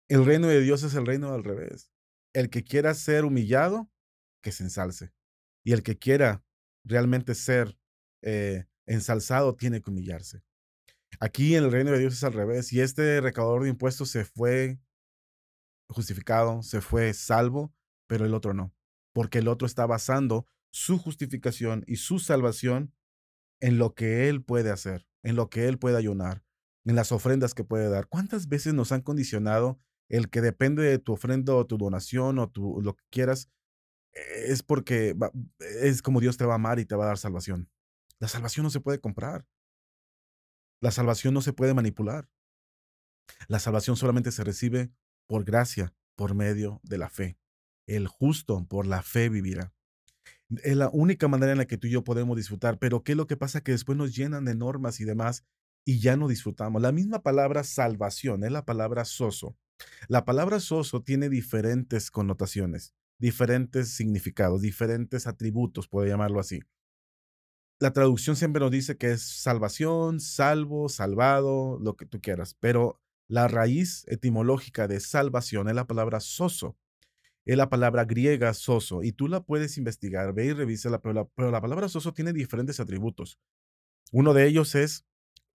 El 0.07 0.25
reino 0.25 0.47
de 0.47 0.61
Dios 0.61 0.83
es 0.83 0.93
el 0.93 1.05
reino 1.05 1.33
al 1.33 1.43
revés. 1.43 1.91
El 2.33 2.49
que 2.49 2.63
quiera 2.63 2.93
ser 2.93 3.25
humillado, 3.25 3.89
que 4.43 4.51
se 4.51 4.63
ensalce. 4.63 5.11
Y 5.63 5.71
el 5.71 5.81
que 5.81 5.97
quiera 5.97 6.43
realmente 6.83 7.33
ser 7.33 7.77
eh, 8.21 8.65
ensalzado, 8.85 9.55
tiene 9.55 9.81
que 9.81 9.89
humillarse. 9.89 10.43
Aquí 11.19 11.55
en 11.55 11.65
el 11.65 11.71
reino 11.71 11.91
de 11.91 11.99
Dios 11.99 12.13
es 12.13 12.23
al 12.23 12.33
revés. 12.33 12.71
Y 12.73 12.81
este 12.81 13.21
recaudador 13.21 13.63
de 13.63 13.69
impuestos 13.69 14.09
se 14.09 14.25
fue 14.25 14.79
justificado, 15.89 16.61
se 16.63 16.81
fue 16.81 17.13
salvo, 17.13 17.73
pero 18.07 18.25
el 18.25 18.33
otro 18.33 18.53
no. 18.53 18.73
Porque 19.13 19.39
el 19.39 19.47
otro 19.47 19.65
está 19.65 19.85
basando 19.85 20.47
su 20.71 20.97
justificación 20.97 21.83
y 21.87 21.97
su 21.97 22.19
salvación 22.19 22.93
en 23.61 23.77
lo 23.77 23.95
que 23.95 24.27
él 24.29 24.43
puede 24.43 24.71
hacer, 24.71 25.07
en 25.23 25.35
lo 25.35 25.49
que 25.49 25.67
él 25.67 25.79
puede 25.79 25.97
ayunar, 25.97 26.43
en 26.85 26.95
las 26.95 27.11
ofrendas 27.11 27.53
que 27.53 27.63
puede 27.63 27.89
dar. 27.89 28.07
¿Cuántas 28.07 28.47
veces 28.47 28.73
nos 28.73 28.91
han 28.91 29.01
condicionado 29.01 29.79
el 30.09 30.29
que 30.29 30.41
depende 30.41 30.83
de 30.83 30.99
tu 30.99 31.13
ofrenda 31.13 31.55
o 31.55 31.65
tu 31.65 31.77
donación 31.77 32.39
o 32.39 32.49
tu, 32.49 32.81
lo 32.81 32.95
que 32.95 33.03
quieras? 33.09 33.49
Es 34.13 34.63
porque 34.63 35.15
es 35.59 36.01
como 36.01 36.19
Dios 36.19 36.37
te 36.37 36.45
va 36.45 36.53
a 36.53 36.55
amar 36.55 36.79
y 36.79 36.85
te 36.85 36.95
va 36.95 37.05
a 37.05 37.07
dar 37.07 37.17
salvación. 37.17 37.69
La 38.19 38.27
salvación 38.27 38.63
no 38.63 38.69
se 38.69 38.79
puede 38.79 38.99
comprar. 38.99 39.45
La 40.85 40.91
salvación 40.91 41.33
no 41.33 41.41
se 41.41 41.51
puede 41.51 41.73
manipular. 41.73 42.29
La 43.47 43.57
salvación 43.57 43.97
solamente 43.97 44.31
se 44.31 44.43
recibe 44.43 44.91
por 45.25 45.43
gracia, 45.43 45.95
por 46.13 46.35
medio 46.35 46.79
de 46.83 46.99
la 46.99 47.09
fe. 47.09 47.39
El 47.87 48.07
justo 48.07 48.63
por 48.67 48.85
la 48.85 49.01
fe 49.01 49.29
vivirá. 49.29 49.73
Es 50.61 50.77
la 50.77 50.91
única 50.93 51.27
manera 51.27 51.53
en 51.53 51.57
la 51.57 51.65
que 51.65 51.79
tú 51.79 51.87
y 51.87 51.89
yo 51.89 52.03
podemos 52.03 52.37
disfrutar, 52.37 52.77
pero 52.77 53.03
¿qué 53.03 53.13
es 53.13 53.17
lo 53.17 53.25
que 53.25 53.35
pasa? 53.35 53.61
Que 53.61 53.71
después 53.71 53.97
nos 53.97 54.15
llenan 54.15 54.45
de 54.45 54.53
normas 54.53 54.99
y 54.99 55.05
demás 55.05 55.43
y 55.85 56.01
ya 56.01 56.17
no 56.17 56.27
disfrutamos. 56.27 56.79
La 56.83 56.91
misma 56.91 57.23
palabra 57.23 57.63
salvación 57.63 58.43
es 58.43 58.51
la 58.51 58.63
palabra 58.63 59.05
soso. 59.05 59.57
La 60.07 60.23
palabra 60.23 60.59
soso 60.59 61.01
tiene 61.01 61.29
diferentes 61.29 62.11
connotaciones, 62.11 62.93
diferentes 63.17 63.89
significados, 63.89 64.61
diferentes 64.61 65.25
atributos, 65.25 65.87
puedo 65.87 66.05
llamarlo 66.05 66.39
así. 66.39 66.61
La 67.79 67.91
traducción 67.91 68.35
siempre 68.35 68.61
nos 68.61 68.71
dice 68.71 68.97
que 68.97 69.11
es 69.11 69.21
salvación, 69.21 70.19
salvo, 70.19 70.89
salvado, 70.89 71.77
lo 71.79 71.95
que 71.95 72.05
tú 72.05 72.21
quieras, 72.21 72.55
pero 72.59 73.01
la 73.27 73.47
raíz 73.47 74.05
etimológica 74.07 74.87
de 74.87 74.99
salvación 74.99 75.67
es 75.67 75.75
la 75.75 75.85
palabra 75.85 76.19
soso, 76.19 76.77
es 77.43 77.57
la 77.57 77.69
palabra 77.69 78.05
griega 78.05 78.53
soso, 78.53 79.03
y 79.03 79.11
tú 79.11 79.27
la 79.27 79.41
puedes 79.41 79.77
investigar, 79.77 80.33
ve 80.33 80.45
y 80.45 80.53
revisa, 80.53 80.97
pero 81.01 81.13
la, 81.13 81.25
pero 81.25 81.51
la 81.51 81.61
palabra 81.61 81.89
soso 81.89 82.13
tiene 82.13 82.31
diferentes 82.31 82.79
atributos. 82.79 83.39
Uno 84.11 84.33
de 84.33 84.47
ellos 84.47 84.75
es 84.75 85.05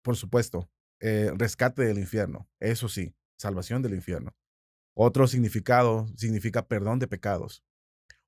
por 0.06 0.16
supuesto, 0.16 0.70
eh, 1.00 1.32
rescate 1.36 1.82
del 1.82 1.98
infierno, 1.98 2.48
eso 2.60 2.88
sí, 2.88 3.16
salvación 3.40 3.82
del 3.82 3.96
infierno. 3.96 4.36
Otro 4.94 5.26
significado 5.26 6.06
significa 6.16 6.68
perdón 6.68 7.00
de 7.00 7.08
pecados. 7.08 7.64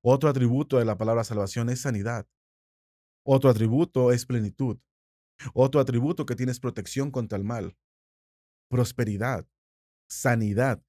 Otro 0.02 0.28
atributo 0.28 0.80
de 0.80 0.86
la 0.86 0.98
palabra 0.98 1.24
salvación 1.24 1.70
es 1.70 1.82
sanidad. 1.82 2.26
Otro 3.30 3.50
atributo 3.50 4.14
es 4.14 4.26
plenitud. 4.26 4.80
Otro 5.54 5.82
atributo 5.82 6.26
que 6.26 6.36
tiene 6.36 6.54
es 6.54 6.62
protección 6.62 7.12
contra 7.12 7.38
el 7.38 7.44
mal, 7.44 7.78
prosperidad, 8.70 9.46
sanidad. 10.10 10.82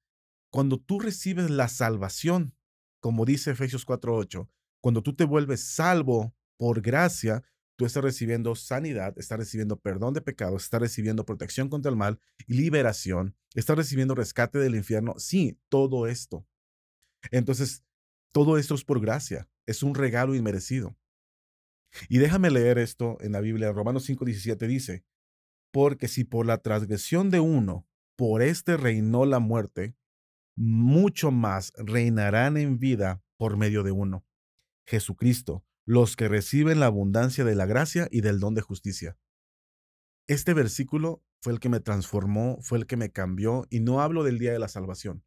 Cuando 0.49 0.79
tú 0.79 1.01
recibes 1.01 1.49
la 1.49 1.67
salvación, 1.67 2.55
como 3.01 3.25
dice 3.25 3.51
Efesios 3.51 3.85
4:8, 3.85 4.49
cuando 4.81 5.03
tú 5.03 5.13
te 5.13 5.25
vuelves 5.25 5.65
salvo 5.65 6.33
por 6.57 6.81
gracia, 6.81 7.43
tú 7.77 7.85
estás 7.85 8.05
recibiendo 8.05 8.55
sanidad, 8.55 9.13
estás 9.17 9.39
recibiendo 9.39 9.77
perdón 9.77 10.13
de 10.13 10.21
pecados, 10.21 10.63
estás 10.63 10.79
recibiendo 10.79 11.25
protección 11.25 11.67
contra 11.67 11.89
el 11.89 11.97
mal 11.97 12.21
liberación, 12.47 13.35
estás 13.53 13.75
recibiendo 13.75 14.15
rescate 14.15 14.59
del 14.59 14.75
infierno. 14.75 15.15
Sí, 15.17 15.59
todo 15.67 16.07
esto. 16.07 16.47
Entonces, 17.31 17.83
todo 18.31 18.57
esto 18.57 18.75
es 18.75 18.85
por 18.85 19.01
gracia, 19.01 19.49
es 19.65 19.83
un 19.83 19.93
regalo 19.93 20.35
inmerecido. 20.35 20.95
Y 22.07 22.17
déjame 22.19 22.49
leer 22.51 22.77
esto 22.77 23.17
en 23.21 23.31
la 23.31 23.41
Biblia. 23.41 23.71
Romanos 23.71 24.07
5:17 24.07 24.67
dice, 24.67 25.03
porque 25.71 26.07
si 26.07 26.23
por 26.23 26.45
la 26.45 26.59
transgresión 26.59 27.29
de 27.29 27.39
uno, 27.39 27.87
por 28.17 28.41
este 28.41 28.77
reinó 28.77 29.25
la 29.25 29.39
muerte, 29.39 29.95
mucho 30.55 31.31
más 31.31 31.71
reinarán 31.77 32.57
en 32.57 32.79
vida 32.79 33.23
por 33.37 33.55
medio 33.55 33.83
de 33.83 33.91
uno, 33.91 34.25
Jesucristo, 34.85 35.63
los 35.85 36.15
que 36.15 36.27
reciben 36.27 36.79
la 36.79 36.87
abundancia 36.87 37.45
de 37.45 37.55
la 37.55 37.65
gracia 37.65 38.07
y 38.11 38.21
del 38.21 38.39
don 38.39 38.55
de 38.55 38.61
justicia. 38.61 39.17
Este 40.27 40.53
versículo 40.53 41.23
fue 41.41 41.53
el 41.53 41.59
que 41.59 41.69
me 41.69 41.79
transformó, 41.79 42.57
fue 42.61 42.77
el 42.77 42.85
que 42.85 42.97
me 42.97 43.11
cambió, 43.11 43.65
y 43.69 43.79
no 43.79 44.01
hablo 44.01 44.23
del 44.23 44.37
día 44.37 44.51
de 44.51 44.59
la 44.59 44.67
salvación. 44.67 45.23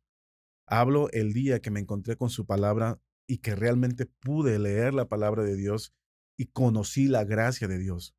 Hablo 0.66 1.11
el 1.12 1.33
día 1.33 1.61
que 1.61 1.70
me 1.70 1.81
encontré 1.81 2.16
con 2.16 2.31
su 2.31 2.46
palabra 2.46 3.01
y 3.27 3.38
que 3.38 3.57
realmente 3.57 4.07
pude 4.07 4.59
leer 4.59 4.94
la 4.94 5.09
palabra 5.09 5.42
de 5.42 5.57
Dios 5.57 5.94
y 6.36 6.46
conocí 6.46 7.08
la 7.08 7.24
gracia 7.24 7.68
de 7.68 7.78
Dios. 7.78 8.14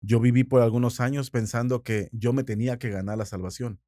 Yo 0.00 0.20
viví 0.20 0.44
por 0.44 0.60
algunos 0.60 1.00
años 1.00 1.30
pensando 1.30 1.82
que 1.82 2.08
yo 2.12 2.32
me 2.32 2.44
tenía 2.44 2.78
que 2.78 2.90
ganar 2.90 3.16
la 3.16 3.24
salvación, 3.24 3.80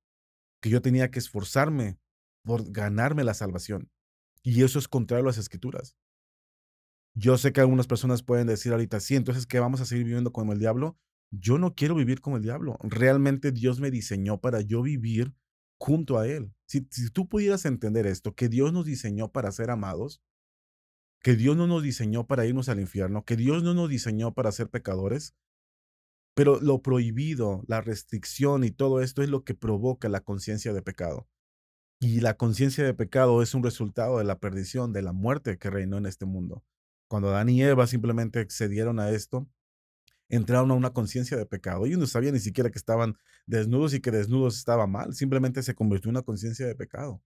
que 0.61 0.71
yo 0.71 0.81
tenía 0.81 1.11
que 1.11 1.19
esforzarme 1.19 1.99
por 2.43 2.71
ganarme 2.71 3.25
la 3.25 3.35
salvación. 3.35 3.91
Y 4.43 4.63
eso 4.63 4.79
es 4.79 4.89
contrario 4.89 5.25
a 5.25 5.27
las 5.27 5.39
escrituras. 5.39 5.97
Yo 7.15 7.37
sé 7.39 7.53
que 7.53 7.61
algunas 7.61 7.87
personas 7.87 8.23
pueden 8.23 8.47
decir 8.47 8.73
ahorita, 8.73 9.01
sí, 9.01 9.17
entonces, 9.17 9.47
¿qué 9.47 9.59
vamos 9.59 9.81
a 9.81 9.87
seguir 9.87 10.05
viviendo 10.05 10.33
como 10.33 10.53
el 10.53 10.59
diablo? 10.59 10.99
Yo 11.31 11.59
no 11.59 11.75
quiero 11.75 11.95
vivir 11.95 12.21
como 12.21 12.37
el 12.37 12.43
diablo. 12.43 12.79
Realmente 12.83 13.53
Dios 13.53 13.81
me 13.81 13.91
diseñó 13.91 14.41
para 14.41 14.61
yo 14.61 14.83
vivir 14.83 15.35
junto 15.79 16.19
a 16.19 16.29
Él. 16.29 16.55
Si, 16.67 16.87
si 16.91 17.11
tú 17.11 17.29
pudieras 17.29 17.65
entender 17.65 18.07
esto, 18.07 18.35
que 18.35 18.49
Dios 18.49 18.73
nos 18.73 18.87
diseñó 18.87 19.33
para 19.33 19.51
ser 19.51 19.71
amados, 19.71 20.23
que 21.27 21.35
Dios 21.35 21.57
no 21.57 21.67
nos 21.67 21.83
diseñó 21.83 22.25
para 22.25 22.47
irnos 22.47 22.69
al 22.69 22.79
infierno, 22.79 23.25
que 23.25 23.35
Dios 23.35 23.65
no 23.65 23.75
nos 23.75 23.89
diseñó 23.89 24.33
para 24.33 24.53
ser 24.53 24.71
pecadores, 24.71 25.35
pero 26.37 26.61
lo 26.61 26.83
prohibido, 26.83 27.65
la 27.67 27.81
restricción 27.81 28.63
y 28.63 28.71
todo 28.71 29.01
esto 29.01 29.25
es 29.25 29.29
lo 29.29 29.43
que 29.43 29.53
provoca 29.53 30.09
la 30.09 30.21
conciencia 30.21 30.73
de 30.73 30.83
pecado. 30.83 31.27
Y 31.99 32.21
la 32.21 32.37
conciencia 32.37 32.85
de 32.85 32.95
pecado 32.95 33.43
es 33.43 33.55
un 33.57 33.65
resultado 33.65 34.19
de 34.19 34.25
la 34.25 34.39
perdición, 34.39 34.93
de 34.93 35.03
la 35.03 35.13
muerte 35.13 35.59
que 35.59 35.69
reinó 35.69 35.99
en 35.99 36.07
este 36.07 36.27
mundo. 36.27 36.63
Cuando 37.09 37.31
Adán 37.31 37.49
y 37.49 37.61
Eva 37.61 37.89
simplemente 37.89 38.39
accedieron 38.39 39.01
a 39.01 39.11
esto, 39.11 39.49
entraron 40.29 40.71
a 40.71 40.75
una 40.75 40.93
conciencia 40.93 41.37
de 41.37 41.47
pecado. 41.47 41.87
Ellos 41.87 41.99
no 41.99 42.07
sabían 42.07 42.35
ni 42.35 42.41
siquiera 42.41 42.71
que 42.71 42.79
estaban 42.79 43.17
desnudos 43.47 43.95
y 43.95 44.01
que 44.01 44.13
desnudos 44.13 44.59
estaba 44.59 44.87
mal. 44.87 45.13
Simplemente 45.13 45.65
se 45.65 45.75
convirtió 45.75 46.09
en 46.09 46.19
una 46.19 46.23
conciencia 46.23 46.69
de 46.69 46.77
pecado. 46.77 47.21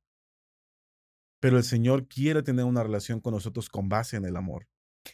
Pero 1.41 1.57
el 1.57 1.65
Señor 1.65 2.07
quiere 2.07 2.43
tener 2.43 2.65
una 2.65 2.83
relación 2.83 3.21
con 3.21 3.35
nosotros 3.35 3.69
con 3.69 3.89
base 3.89 4.17
en 4.17 4.25
el 4.25 4.37
amor. 4.37 4.69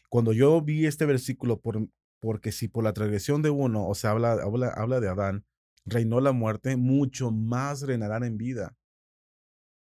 Cuando 0.08 0.32
yo 0.32 0.60
vi 0.60 0.86
este 0.86 1.06
versículo, 1.06 1.60
por, 1.60 1.88
porque 2.20 2.52
si 2.52 2.68
por 2.68 2.84
la 2.84 2.92
transgresión 2.92 3.42
de 3.42 3.50
uno, 3.50 3.86
o 3.86 3.94
sea, 3.94 4.10
habla, 4.10 4.32
habla, 4.32 4.68
habla 4.68 5.00
de 5.00 5.08
Adán, 5.08 5.44
reinó 5.84 6.20
la 6.20 6.32
muerte, 6.32 6.76
mucho 6.76 7.30
más 7.30 7.82
reinarán 7.82 8.24
en 8.24 8.36
vida. 8.36 8.76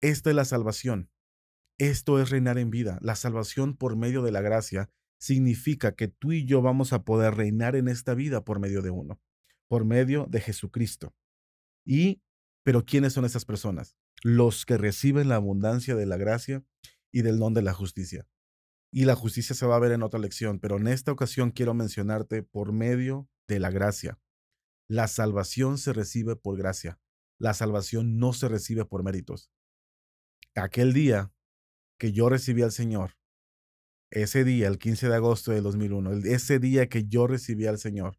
Esta 0.03 0.31
es 0.31 0.37
la 0.37 0.44
salvación. 0.44 1.11
Esto 1.79 2.20
es 2.20 2.31
reinar 2.31 2.59
en 2.59 2.70
vida. 2.70 2.99
La 3.01 3.16
salvación 3.16 3.77
por 3.77 3.96
medio 3.96 4.22
de 4.22 4.33
la 4.33 4.40
gracia 4.40 4.90
significa 5.18 5.94
que 5.94 6.09
tú 6.09 6.33
y 6.33 6.44
yo 6.44 6.62
vamos 6.62 6.92
a 6.92 7.03
poder 7.03 7.35
reinar 7.35 7.77
en 7.77 7.88
esta 7.88 8.14
vida 8.14 8.44
por 8.44 8.61
medio 8.61 8.83
de 8.83 8.90
uno, 8.90 9.20
por 9.68 9.85
medio 9.85 10.27
de 10.29 10.40
Jesucristo. 10.40 11.14
Y, 11.85 12.22
pero 12.62 12.85
¿quiénes 12.85 13.12
son 13.12 13.25
esas 13.25 13.44
personas? 13.44 13.96
Los 14.22 14.66
que 14.66 14.79
reciben 14.79 15.29
la 15.29 15.37
abundancia 15.37 15.94
de 15.94 16.07
la 16.07 16.16
gracia 16.16 16.64
y 17.12 17.22
del 17.22 17.38
don 17.38 17.55
de 17.55 17.62
la 17.62 17.74
justicia. 17.74 18.26
Y 18.92 19.05
la 19.05 19.14
justicia 19.14 19.55
se 19.55 19.66
va 19.66 19.76
a 19.76 19.81
ver 19.81 19.92
en 19.92 20.02
otra 20.02 20.20
lección, 20.20 20.59
pero 20.59 20.76
en 20.76 20.87
esta 20.87 21.12
ocasión 21.12 21.50
quiero 21.50 21.74
mencionarte 21.74 22.42
por 22.42 22.72
medio 22.72 23.29
de 23.46 23.61
la 23.61 23.70
gracia. 23.70 24.18
La 24.88 25.09
salvación 25.09 25.79
se 25.79 25.92
recibe 25.92 26.37
por 26.37 26.57
gracia. 26.57 26.98
La 27.38 27.52
salvación 27.55 28.18
no 28.18 28.33
se 28.33 28.48
recibe 28.48 28.85
por 28.85 29.02
méritos. 29.02 29.50
Aquel 30.55 30.92
día 30.92 31.33
que 31.98 32.12
yo 32.12 32.29
recibí 32.29 32.62
al 32.62 32.72
Señor, 32.72 33.16
ese 34.11 34.44
día, 34.44 34.68
el 34.68 34.79
15 34.79 35.09
de 35.09 35.14
agosto 35.14 35.50
de 35.50 35.61
2001, 35.61 36.12
ese 36.24 36.59
día 36.59 36.88
que 36.88 37.05
yo 37.07 37.26
recibí 37.26 37.66
al 37.66 37.79
Señor, 37.79 38.18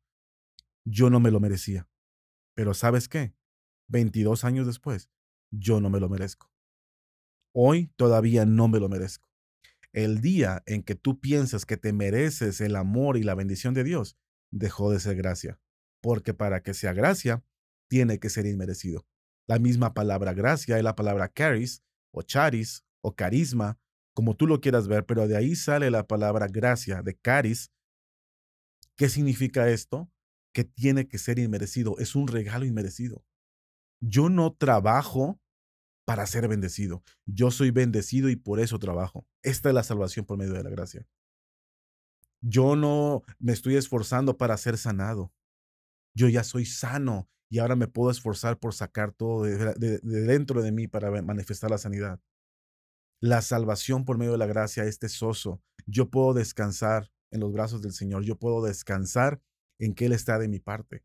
yo 0.86 1.10
no 1.10 1.20
me 1.20 1.32
lo 1.32 1.40
merecía. 1.40 1.88
Pero 2.56 2.74
¿sabes 2.74 3.08
qué? 3.08 3.34
22 3.88 4.44
años 4.44 4.68
después, 4.68 5.10
yo 5.52 5.80
no 5.80 5.90
me 5.90 6.00
lo 6.00 6.10
merezco. 6.10 6.52
Hoy 7.54 7.92
todavía 7.96 8.46
no 8.46 8.68
me 8.68 8.80
lo 8.80 8.90
merezco. 8.90 9.30
El 9.94 10.22
día 10.22 10.62
en 10.66 10.84
que 10.84 10.96
tú 10.96 11.20
piensas 11.20 11.66
que 11.66 11.78
te 11.78 11.94
mereces 11.94 12.62
el 12.62 12.76
amor 12.76 13.18
y 13.18 13.24
la 13.24 13.36
bendición 13.36 13.74
de 13.74 13.84
Dios, 13.84 14.18
dejó 14.52 14.92
de 14.92 15.00
ser 15.00 15.16
gracia. 15.16 15.60
Porque 16.02 16.34
para 16.34 16.62
que 16.62 16.74
sea 16.74 16.94
gracia, 16.94 17.44
tiene 17.90 18.20
que 18.20 18.30
ser 18.30 18.46
inmerecido. 18.46 19.06
La 19.48 19.60
misma 19.60 19.94
palabra 19.94 20.34
gracia 20.34 20.78
es 20.78 20.84
la 20.84 20.96
palabra 20.96 21.32
charis 21.34 21.82
o 22.12 22.22
charis 22.22 22.84
o 23.02 23.16
carisma, 23.16 23.80
como 24.14 24.36
tú 24.36 24.46
lo 24.46 24.60
quieras 24.60 24.88
ver, 24.88 25.06
pero 25.06 25.28
de 25.28 25.38
ahí 25.38 25.56
sale 25.56 25.90
la 25.90 26.06
palabra 26.06 26.48
gracia, 26.48 27.02
de 27.02 27.16
caris. 27.16 27.72
¿Qué 28.96 29.10
significa 29.10 29.70
esto? 29.70 30.12
Que 30.54 30.64
tiene 30.64 31.08
que 31.08 31.18
ser 31.18 31.40
inmerecido, 31.40 31.98
es 32.00 32.16
un 32.16 32.28
regalo 32.28 32.66
inmerecido. 32.66 33.24
Yo 34.00 34.30
no 34.30 34.54
trabajo 34.54 35.40
para 36.06 36.26
ser 36.26 36.48
bendecido. 36.48 37.04
Yo 37.26 37.52
soy 37.52 37.72
bendecido 37.72 38.30
y 38.30 38.36
por 38.36 38.60
eso 38.60 38.80
trabajo. 38.80 39.28
Esta 39.44 39.70
es 39.70 39.76
la 39.76 39.84
salvación 39.84 40.26
por 40.26 40.38
medio 40.38 40.54
de 40.54 40.64
la 40.64 40.70
gracia. 40.70 41.06
Yo 42.42 42.76
no 42.76 43.24
me 43.40 43.52
estoy 43.52 43.76
esforzando 43.76 44.38
para 44.38 44.56
ser 44.58 44.78
sanado. 44.78 45.34
Yo 46.16 46.30
ya 46.30 46.44
soy 46.44 46.66
sano 46.66 47.30
y 47.50 47.60
ahora 47.60 47.76
me 47.76 47.88
puedo 47.88 48.10
esforzar 48.10 48.58
por 48.58 48.74
sacar 48.74 49.12
todo 49.12 49.44
de, 49.44 50.00
dentro 50.02 50.62
de 50.62 50.72
mí 50.72 50.88
para 50.88 51.22
manifestar 51.22 51.70
la 51.72 51.78
sanidad. 51.78 52.22
La 53.20 53.42
salvación 53.42 54.06
por 54.06 54.18
medio 54.18 54.34
de 54.34 54.38
la 54.38 54.46
gracia 54.46 54.84
es 54.86 55.00
tesoso. 55.00 55.62
Yo 55.86 56.10
puedo 56.10 56.34
descansar 56.34 57.12
en 57.32 57.40
los 57.40 57.52
brazos 57.52 57.82
del 57.82 57.92
Señor. 57.92 58.24
Yo 58.24 58.38
puedo 58.38 58.64
descansar 58.64 59.42
en 59.80 59.94
que 59.94 60.06
Él 60.06 60.14
está 60.14 60.40
de 60.40 60.48
mi 60.48 60.60
parte. 60.60 61.04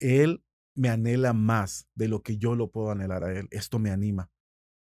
Él 0.00 0.44
me 0.80 0.88
anhela 0.88 1.34
más 1.34 1.86
de 1.94 2.08
lo 2.08 2.22
que 2.22 2.38
yo 2.38 2.54
lo 2.54 2.70
puedo 2.70 2.90
anhelar 2.90 3.22
a 3.22 3.38
Él. 3.38 3.48
Esto 3.50 3.78
me 3.78 3.90
anima. 3.90 4.30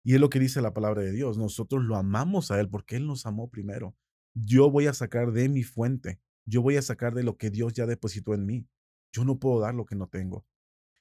Y 0.03 0.15
es 0.15 0.21
lo 0.21 0.29
que 0.29 0.41
dice 0.41 0.61
la 0.61 0.75
palabra 0.75 1.03
de 1.03 1.13
Dios. 1.13 1.39
Nosotros 1.39 1.85
lo 1.85 1.95
amamos 1.95 2.51
a 2.51 2.59
Él 2.59 2.69
porque 2.69 2.97
Él 2.97 3.07
nos 3.07 3.27
amó 3.27 3.49
primero. 3.49 3.95
Yo 4.35 4.73
voy 4.73 4.89
a 4.89 4.93
sacar 4.93 5.31
de 5.31 5.49
mi 5.49 5.63
fuente. 5.63 6.21
Yo 6.47 6.63
voy 6.63 6.79
a 6.79 6.83
sacar 6.83 7.15
de 7.15 7.23
lo 7.23 7.37
que 7.37 7.51
Dios 7.51 7.75
ya 7.75 7.87
depositó 7.87 8.35
en 8.35 8.45
mí. 8.45 8.67
Yo 9.13 9.25
no 9.25 9.39
puedo 9.39 9.61
dar 9.61 9.77
lo 9.77 9.85
que 9.85 9.95
no 9.95 10.09
tengo. 10.09 10.45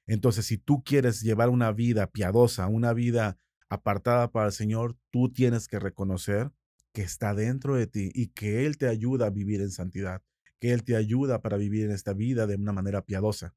Entonces, 0.06 0.45
si 0.45 0.60
tú 0.60 0.84
quieres 0.84 1.21
llevar 1.21 1.49
una 1.49 1.71
vida 1.71 2.12
piadosa, 2.12 2.67
una 2.67 2.93
vida 2.93 3.39
apartada 3.69 4.32
para 4.32 4.45
el 4.45 4.51
Señor, 4.51 4.95
tú 5.10 5.34
tienes 5.34 5.67
que 5.67 5.79
reconocer 5.79 6.51
que 6.93 7.01
está 7.01 7.34
dentro 7.34 7.75
de 7.75 7.88
ti 7.88 8.12
y 8.13 8.27
que 8.27 8.67
Él 8.67 8.77
te 8.77 8.88
ayuda 8.88 9.25
a 9.25 9.32
vivir 9.32 9.60
en 9.62 9.71
santidad, 9.71 10.21
que 10.60 10.71
Él 10.71 10.84
te 10.84 10.95
ayuda 10.95 11.41
para 11.41 11.58
vivir 11.58 11.86
en 11.86 11.91
esta 11.91 12.13
vida 12.13 12.45
de 12.45 12.58
una 12.58 12.73
manera 12.73 13.01
piadosa. 13.01 13.56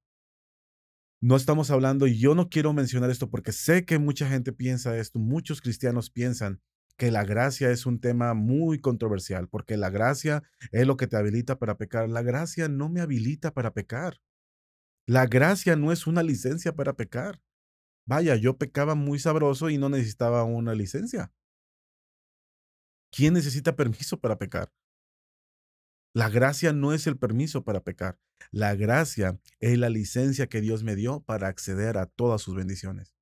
No 1.23 1.37
estamos 1.37 1.71
hablando, 1.71 2.07
y 2.07 2.19
yo 2.19 2.35
no 2.35 2.49
quiero 2.51 2.73
mencionar 2.73 3.11
esto 3.11 3.31
porque 3.31 3.53
sé 3.53 3.85
que 3.85 3.99
mucha 3.99 4.29
gente 4.29 4.53
piensa 4.53 4.97
esto, 4.99 5.19
muchos 5.19 5.61
cristianos 5.63 6.11
piensan 6.11 6.61
que 6.99 7.11
la 7.11 7.25
gracia 7.25 7.71
es 7.71 7.87
un 7.87 8.01
tema 8.01 8.35
muy 8.35 8.81
controversial, 8.81 9.49
porque 9.49 9.77
la 9.77 9.91
gracia 9.91 10.43
es 10.73 10.87
lo 10.87 10.97
que 10.97 11.07
te 11.07 11.17
habilita 11.17 11.59
para 11.59 11.77
pecar. 11.77 12.09
La 12.09 12.23
gracia 12.23 12.69
no 12.69 12.89
me 12.89 13.01
habilita 13.01 13.53
para 13.53 13.73
pecar. 13.73 14.19
La 15.07 15.27
gracia 15.27 15.77
no 15.77 15.93
es 15.93 16.07
una 16.07 16.23
licencia 16.23 16.75
para 16.75 16.95
pecar. 16.95 17.41
Vaya, 18.07 18.37
yo 18.37 18.57
pecaba 18.57 18.95
muy 18.95 19.19
sabroso 19.19 19.71
y 19.71 19.79
no 19.79 19.89
necesitaba 19.89 20.45
una 20.45 20.75
licencia. 20.75 21.33
¿Quién 23.11 23.35
necesita 23.35 23.77
permiso 23.77 24.21
para 24.21 24.39
pecar? 24.39 24.71
La 26.17 26.31
gracia 26.31 26.73
no 26.73 26.95
es 26.95 27.07
el 27.07 27.19
permiso 27.19 27.63
para 27.63 27.85
pecar. 27.85 28.19
La 28.51 28.75
gracia 28.75 29.39
es 29.61 29.77
la 29.77 29.91
licencia 29.91 30.47
que 30.47 30.63
Dios 30.63 30.83
me 30.83 30.97
dio 30.97 31.21
para 31.21 31.49
acceder 31.49 31.99
a 31.99 32.07
todas 32.07 32.41
sus 32.41 32.55
bendiciones. 32.55 33.15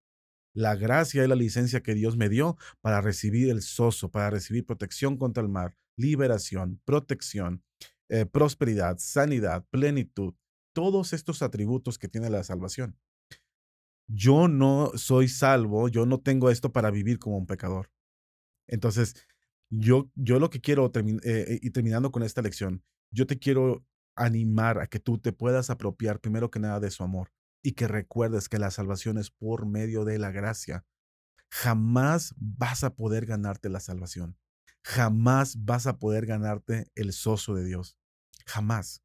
La 0.55 0.77
gracia 0.77 1.25
es 1.25 1.29
la 1.29 1.35
licencia 1.35 1.83
que 1.83 1.95
Dios 1.95 2.17
me 2.17 2.29
dio 2.29 2.57
para 2.83 3.01
recibir 3.01 3.51
el 3.51 3.63
soso, 3.63 4.13
para 4.13 4.31
recibir 4.31 4.65
protección 4.65 5.17
contra 5.17 5.43
el 5.43 5.49
mar, 5.49 5.77
liberación, 5.97 6.81
protección, 6.85 7.65
eh, 8.11 8.27
prosperidad, 8.27 8.99
sanidad, 9.01 9.67
plenitud, 9.71 10.35
todos 10.73 11.13
estos 11.13 11.43
atributos 11.43 11.99
que 11.99 12.07
tiene 12.07 12.31
la 12.31 12.45
salvación. 12.45 12.97
Yo 14.07 14.47
no 14.47 14.93
soy 14.95 15.27
salvo, 15.27 15.89
yo 15.89 16.07
no 16.07 16.21
tengo 16.21 16.49
esto 16.49 16.73
para 16.73 16.93
vivir 16.93 17.19
como 17.19 17.39
un 17.39 17.47
pecador. 17.47 17.91
Entonces, 18.69 19.17
yo, 19.79 20.11
yo 20.15 20.39
lo 20.39 20.51
que 20.51 20.61
quiero, 20.61 20.91
eh, 20.95 21.59
y 21.63 21.71
terminando 21.71 22.11
con 22.11 22.23
esta 22.23 22.43
lección, 22.43 22.83
yo 23.11 23.27
te 23.27 23.39
quiero 23.39 23.85
animar 24.17 24.79
a 24.79 24.87
que 24.87 25.01
tú 25.01 25.19
te 25.19 25.33
puedas 25.33 25.71
apropiar 25.71 26.21
primero 26.21 26.51
que 26.51 26.61
nada 26.61 26.81
de 26.81 26.91
su 26.91 27.03
amor 27.03 27.33
y 27.63 27.73
que 27.73 27.89
recuerdes 27.89 28.49
que 28.49 28.59
la 28.59 28.71
salvación 28.71 29.19
es 29.19 29.31
por 29.31 29.67
medio 29.67 30.05
de 30.05 30.19
la 30.19 30.31
gracia. 30.31 30.85
Jamás 31.51 32.35
vas 32.37 32.85
a 32.85 32.95
poder 32.95 33.27
ganarte 33.27 33.69
la 33.69 33.81
salvación. 33.81 34.39
Jamás 34.85 35.65
vas 35.65 35.87
a 35.87 35.99
poder 35.99 36.27
ganarte 36.27 36.91
el 36.95 37.13
soso 37.13 37.55
de 37.55 37.65
Dios. 37.65 37.97
Jamás. 38.47 39.03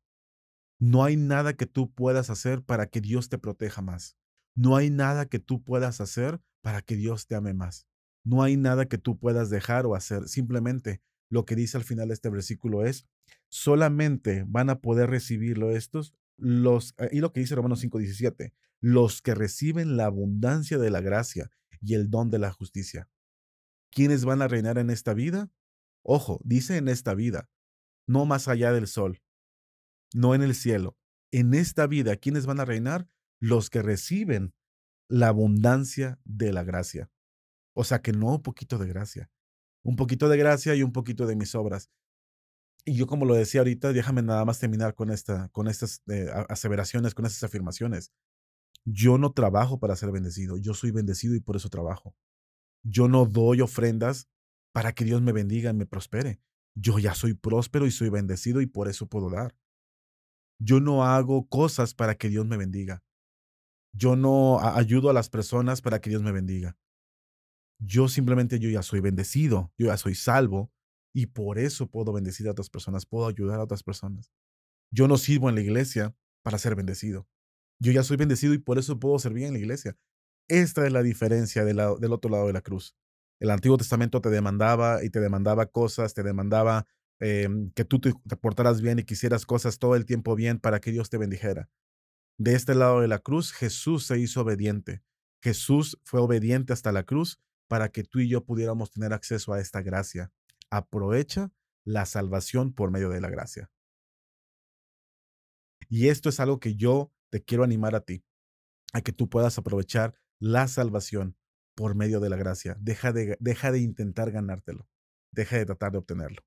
No 0.79 1.03
hay 1.03 1.15
nada 1.15 1.53
que 1.53 1.65
tú 1.65 1.91
puedas 1.91 2.29
hacer 2.29 2.63
para 2.63 2.87
que 2.87 3.01
Dios 3.01 3.29
te 3.29 3.37
proteja 3.37 3.81
más. 3.81 4.17
No 4.55 4.75
hay 4.75 4.89
nada 4.89 5.25
que 5.27 5.39
tú 5.39 5.63
puedas 5.63 6.01
hacer 6.01 6.41
para 6.61 6.81
que 6.81 6.95
Dios 6.95 7.27
te 7.27 7.35
ame 7.35 7.53
más. 7.53 7.87
No 8.23 8.43
hay 8.43 8.57
nada 8.57 8.87
que 8.87 8.97
tú 8.97 9.17
puedas 9.17 9.49
dejar 9.49 9.85
o 9.85 9.95
hacer. 9.95 10.27
Simplemente 10.27 11.01
lo 11.29 11.45
que 11.45 11.55
dice 11.55 11.77
al 11.77 11.83
final 11.83 12.07
de 12.09 12.15
este 12.15 12.29
versículo 12.29 12.85
es, 12.85 13.07
solamente 13.49 14.43
van 14.47 14.69
a 14.69 14.81
poder 14.81 15.09
recibirlo 15.09 15.71
estos, 15.71 16.13
los, 16.37 16.95
eh, 16.97 17.09
y 17.11 17.19
lo 17.19 17.31
que 17.31 17.41
dice 17.41 17.55
Romanos 17.55 17.81
5:17, 17.81 18.53
los 18.81 19.21
que 19.21 19.35
reciben 19.35 19.97
la 19.97 20.05
abundancia 20.05 20.77
de 20.77 20.89
la 20.89 21.01
gracia 21.01 21.51
y 21.81 21.93
el 21.93 22.09
don 22.09 22.29
de 22.29 22.39
la 22.39 22.51
justicia. 22.51 23.09
¿Quiénes 23.91 24.25
van 24.25 24.41
a 24.41 24.47
reinar 24.47 24.77
en 24.77 24.89
esta 24.89 25.13
vida? 25.13 25.51
Ojo, 26.03 26.39
dice 26.43 26.77
en 26.77 26.87
esta 26.87 27.13
vida, 27.13 27.49
no 28.07 28.25
más 28.25 28.47
allá 28.47 28.71
del 28.71 28.87
sol, 28.87 29.21
no 30.13 30.33
en 30.35 30.41
el 30.41 30.55
cielo. 30.55 30.97
En 31.31 31.53
esta 31.53 31.85
vida, 31.85 32.15
¿quiénes 32.15 32.45
van 32.45 32.59
a 32.59 32.65
reinar? 32.65 33.07
Los 33.39 33.69
que 33.69 33.81
reciben 33.81 34.53
la 35.07 35.27
abundancia 35.27 36.19
de 36.23 36.53
la 36.53 36.63
gracia. 36.63 37.11
O 37.73 37.83
sea 37.83 38.01
que 38.01 38.11
no 38.11 38.35
un 38.35 38.41
poquito 38.41 38.77
de 38.77 38.87
gracia, 38.87 39.29
un 39.83 39.95
poquito 39.95 40.29
de 40.29 40.37
gracia 40.37 40.75
y 40.75 40.83
un 40.83 40.91
poquito 40.91 41.25
de 41.25 41.35
mis 41.35 41.55
obras. 41.55 41.89
Y 42.85 42.95
yo 42.95 43.07
como 43.07 43.25
lo 43.25 43.35
decía 43.35 43.61
ahorita, 43.61 43.93
déjame 43.93 44.21
nada 44.21 44.45
más 44.45 44.59
terminar 44.59 44.95
con, 44.95 45.11
esta, 45.11 45.49
con 45.49 45.67
estas 45.67 46.01
eh, 46.07 46.29
aseveraciones, 46.49 47.13
con 47.13 47.25
estas 47.25 47.43
afirmaciones. 47.43 48.11
Yo 48.85 49.17
no 49.17 49.31
trabajo 49.31 49.79
para 49.79 49.95
ser 49.95 50.11
bendecido, 50.11 50.57
yo 50.57 50.73
soy 50.73 50.91
bendecido 50.91 51.35
y 51.35 51.39
por 51.39 51.55
eso 51.55 51.69
trabajo. 51.69 52.15
Yo 52.83 53.07
no 53.07 53.25
doy 53.25 53.61
ofrendas 53.61 54.29
para 54.71 54.93
que 54.93 55.03
Dios 55.03 55.21
me 55.21 55.33
bendiga 55.33 55.71
y 55.71 55.73
me 55.73 55.85
prospere. 55.85 56.39
Yo 56.75 56.97
ya 56.99 57.13
soy 57.13 57.33
próspero 57.33 57.85
y 57.85 57.91
soy 57.91 58.09
bendecido 58.09 58.61
y 58.61 58.67
por 58.67 58.87
eso 58.87 59.07
puedo 59.07 59.29
dar. 59.29 59.55
Yo 60.59 60.79
no 60.79 61.03
hago 61.03 61.47
cosas 61.47 61.93
para 61.93 62.15
que 62.15 62.29
Dios 62.29 62.45
me 62.45 62.57
bendiga. 62.57 63.03
Yo 63.93 64.15
no 64.15 64.59
ayudo 64.59 65.09
a 65.09 65.13
las 65.13 65.29
personas 65.29 65.81
para 65.81 65.99
que 65.99 66.09
Dios 66.09 66.21
me 66.21 66.31
bendiga. 66.31 66.77
Yo 67.79 68.09
simplemente 68.09 68.59
yo 68.59 68.69
ya 68.69 68.83
soy 68.83 68.99
bendecido, 68.99 69.71
yo 69.77 69.87
ya 69.87 69.97
soy 69.97 70.15
salvo 70.15 70.71
y 71.13 71.27
por 71.27 71.57
eso 71.57 71.89
puedo 71.89 72.11
bendecir 72.11 72.47
a 72.47 72.51
otras 72.51 72.69
personas, 72.69 73.05
puedo 73.05 73.27
ayudar 73.27 73.59
a 73.59 73.63
otras 73.63 73.83
personas. 73.83 74.31
Yo 74.91 75.07
no 75.07 75.17
sirvo 75.17 75.49
en 75.49 75.55
la 75.55 75.61
iglesia 75.61 76.13
para 76.43 76.57
ser 76.57 76.75
bendecido. 76.75 77.27
Yo 77.79 77.91
ya 77.91 78.03
soy 78.03 78.17
bendecido 78.17 78.53
y 78.53 78.57
por 78.57 78.77
eso 78.77 78.99
puedo 78.99 79.17
servir 79.19 79.45
en 79.45 79.53
la 79.53 79.59
iglesia. 79.59 79.97
Esta 80.49 80.85
es 80.85 80.91
la 80.91 81.03
diferencia 81.03 81.63
del, 81.63 81.79
otro 81.79 82.29
lado 82.29 82.47
de 82.47 82.53
la 82.53 82.61
cruz. 82.61 82.95
El 83.39 83.51
Antiguo 83.51 83.77
Testamento 83.77 84.19
te 84.19 84.29
demandaba 84.29 85.03
y 85.03 85.09
te 85.09 85.21
demandaba 85.21 85.67
cosas, 85.67 86.13
te 86.13 86.23
demandaba 86.23 86.85
em, 87.21 87.71
que 87.71 87.85
tú 87.85 87.99
te, 87.99 88.13
te 88.27 88.35
portaras 88.35 88.81
bien 88.81 88.99
y 88.99 89.03
quisieras 89.03 89.45
cosas 89.45 89.79
todo 89.79 89.95
el 89.95 90.05
tiempo 90.05 90.35
bien 90.35 90.59
para 90.59 90.81
que 90.81 90.91
Dios 90.91 91.09
te 91.09 91.17
bendijera. 91.17 91.69
De 92.37 92.55
este 92.55 92.75
lado 92.75 92.99
de 92.99 93.07
la 93.07 93.19
cruz, 93.19 93.53
Jesús 93.53 94.05
se 94.05 94.19
hizo 94.19 94.41
obediente. 94.41 95.01
Jesús 95.41 95.99
fue 96.03 96.19
obediente 96.19 96.73
hasta 96.73 96.91
la 96.91 97.03
cruz 97.03 97.39
para 97.69 97.89
que 97.89 98.03
tú 98.03 98.19
y 98.19 98.27
yo 98.27 98.43
pudiéramos 98.43 98.91
tener 98.91 99.13
acceso 99.13 99.53
a 99.53 99.61
esta 99.61 99.81
gracia. 99.81 100.33
Aprovecha 100.69 101.51
la 101.85 102.05
salvación 102.05 102.73
por 102.73 102.91
medio 102.91 103.09
de 103.09 103.21
la 103.21 103.29
gracia. 103.29 103.71
Y 105.87 106.09
esto 106.09 106.29
es 106.29 106.39
algo 106.39 106.59
que 106.59 106.75
yo 106.75 107.13
te 107.29 107.41
quiero 107.41 107.63
animar 107.63 107.95
a 107.95 108.01
ti, 108.01 108.25
a 108.91 109.01
que 109.01 109.13
tú 109.13 109.29
puedas 109.29 109.57
aprovechar 109.57 110.15
la 110.39 110.67
salvación 110.67 111.37
por 111.75 111.95
medio 111.95 112.19
de 112.19 112.29
la 112.29 112.37
gracia. 112.37 112.75
Deja 112.79 113.13
de, 113.13 113.37
deja 113.39 113.71
de 113.71 113.79
intentar 113.79 114.31
ganártelo. 114.31 114.89
Deja 115.31 115.57
de 115.57 115.65
tratar 115.65 115.91
de 115.91 115.99
obtenerlo. 115.99 116.41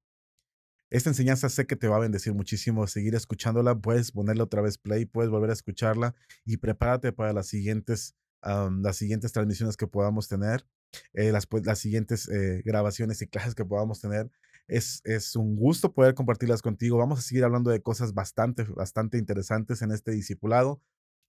Esta 0.91 1.09
enseñanza 1.09 1.49
sé 1.49 1.67
que 1.67 1.77
te 1.77 1.89
va 1.89 1.97
a 1.97 2.01
bendecir 2.01 2.35
muchísimo. 2.35 2.87
Seguir 2.87 3.15
escuchándola, 3.15 3.77
puedes 3.77 4.11
ponerle 4.11 4.43
otra 4.43 4.61
vez 4.61 4.77
play, 4.77 5.07
puedes 5.07 5.31
volver 5.31 5.51
a 5.51 5.55
escucharla 5.55 6.15
y 6.45 6.57
prepárate 6.59 7.13
para 7.13 7.33
las 7.33 7.47
siguientes, 7.47 8.17
las 8.43 8.97
siguientes 8.97 9.33
transmisiones 9.33 9.77
que 9.77 9.87
podamos 9.87 10.29
tener. 10.29 10.67
Eh, 11.15 11.33
las, 11.33 11.49
las 11.65 11.79
siguientes 11.79 12.29
eh, 12.29 12.63
grabaciones 12.65 13.23
y 13.23 13.27
clases 13.27 13.55
que 13.55 13.65
podamos 13.65 14.01
tener. 14.01 14.31
Es, 14.69 15.01
es 15.05 15.37
un 15.37 15.57
gusto 15.57 15.93
poder 15.93 16.15
compartirlas 16.15 16.63
contigo. 16.63 16.99
Vamos 16.99 17.19
a 17.19 17.23
seguir 17.23 17.45
hablando 17.45 17.71
de 17.71 17.83
cosas 17.83 18.15
bastante, 18.15 18.65
bastante 18.65 19.19
interesantes 19.19 19.83
en 19.83 19.91
este 19.91 20.13
discipulado. 20.13 20.81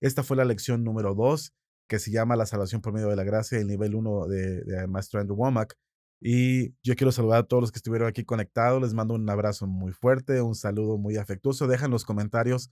Esta 0.02 0.24
fue 0.24 0.38
la 0.38 0.46
lección 0.46 0.84
número 0.84 1.16
2, 1.16 1.54
que 1.88 2.00
se 2.00 2.12
llama 2.12 2.36
La 2.36 2.46
salvación 2.46 2.82
por 2.82 2.94
medio 2.94 3.10
de 3.10 3.16
la 3.16 3.24
gracia, 3.24 3.58
el 3.58 3.68
nivel 3.68 3.96
1 3.96 4.28
de, 4.28 4.64
de 4.64 4.88
Maestro 4.88 5.20
Andrew 5.20 5.38
Womack. 5.38 5.76
Y 6.22 6.74
yo 6.84 6.96
quiero 6.96 7.12
saludar 7.12 7.40
a 7.40 7.44
todos 7.44 7.62
los 7.62 7.72
que 7.72 7.80
estuvieron 7.80 8.08
aquí 8.08 8.24
conectados. 8.24 8.82
Les 8.82 8.94
mando 8.94 9.14
un 9.14 9.30
abrazo 9.30 9.68
muy 9.68 9.92
fuerte, 9.92 10.42
un 10.42 10.56
saludo 10.56 10.98
muy 10.98 11.18
afectuoso. 11.18 11.68
Dejan 11.68 11.92
los 11.92 12.06
comentarios 12.06 12.72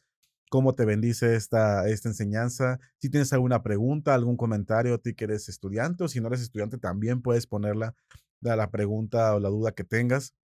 cómo 0.51 0.75
te 0.75 0.83
bendice 0.83 1.37
esta, 1.37 1.87
esta 1.87 2.09
enseñanza. 2.09 2.77
Si 2.99 3.09
tienes 3.09 3.31
alguna 3.31 3.63
pregunta, 3.63 4.13
algún 4.13 4.35
comentario, 4.35 4.99
ti 4.99 5.13
que 5.15 5.23
eres 5.23 5.47
estudiante 5.47 6.03
o 6.03 6.09
si 6.09 6.19
no 6.19 6.27
eres 6.27 6.41
estudiante, 6.41 6.77
también 6.77 7.21
puedes 7.21 7.47
ponerla 7.47 7.95
la 8.41 8.69
pregunta 8.69 9.33
o 9.33 9.39
la 9.39 9.47
duda 9.47 9.71
que 9.71 9.85
tengas. 9.85 10.35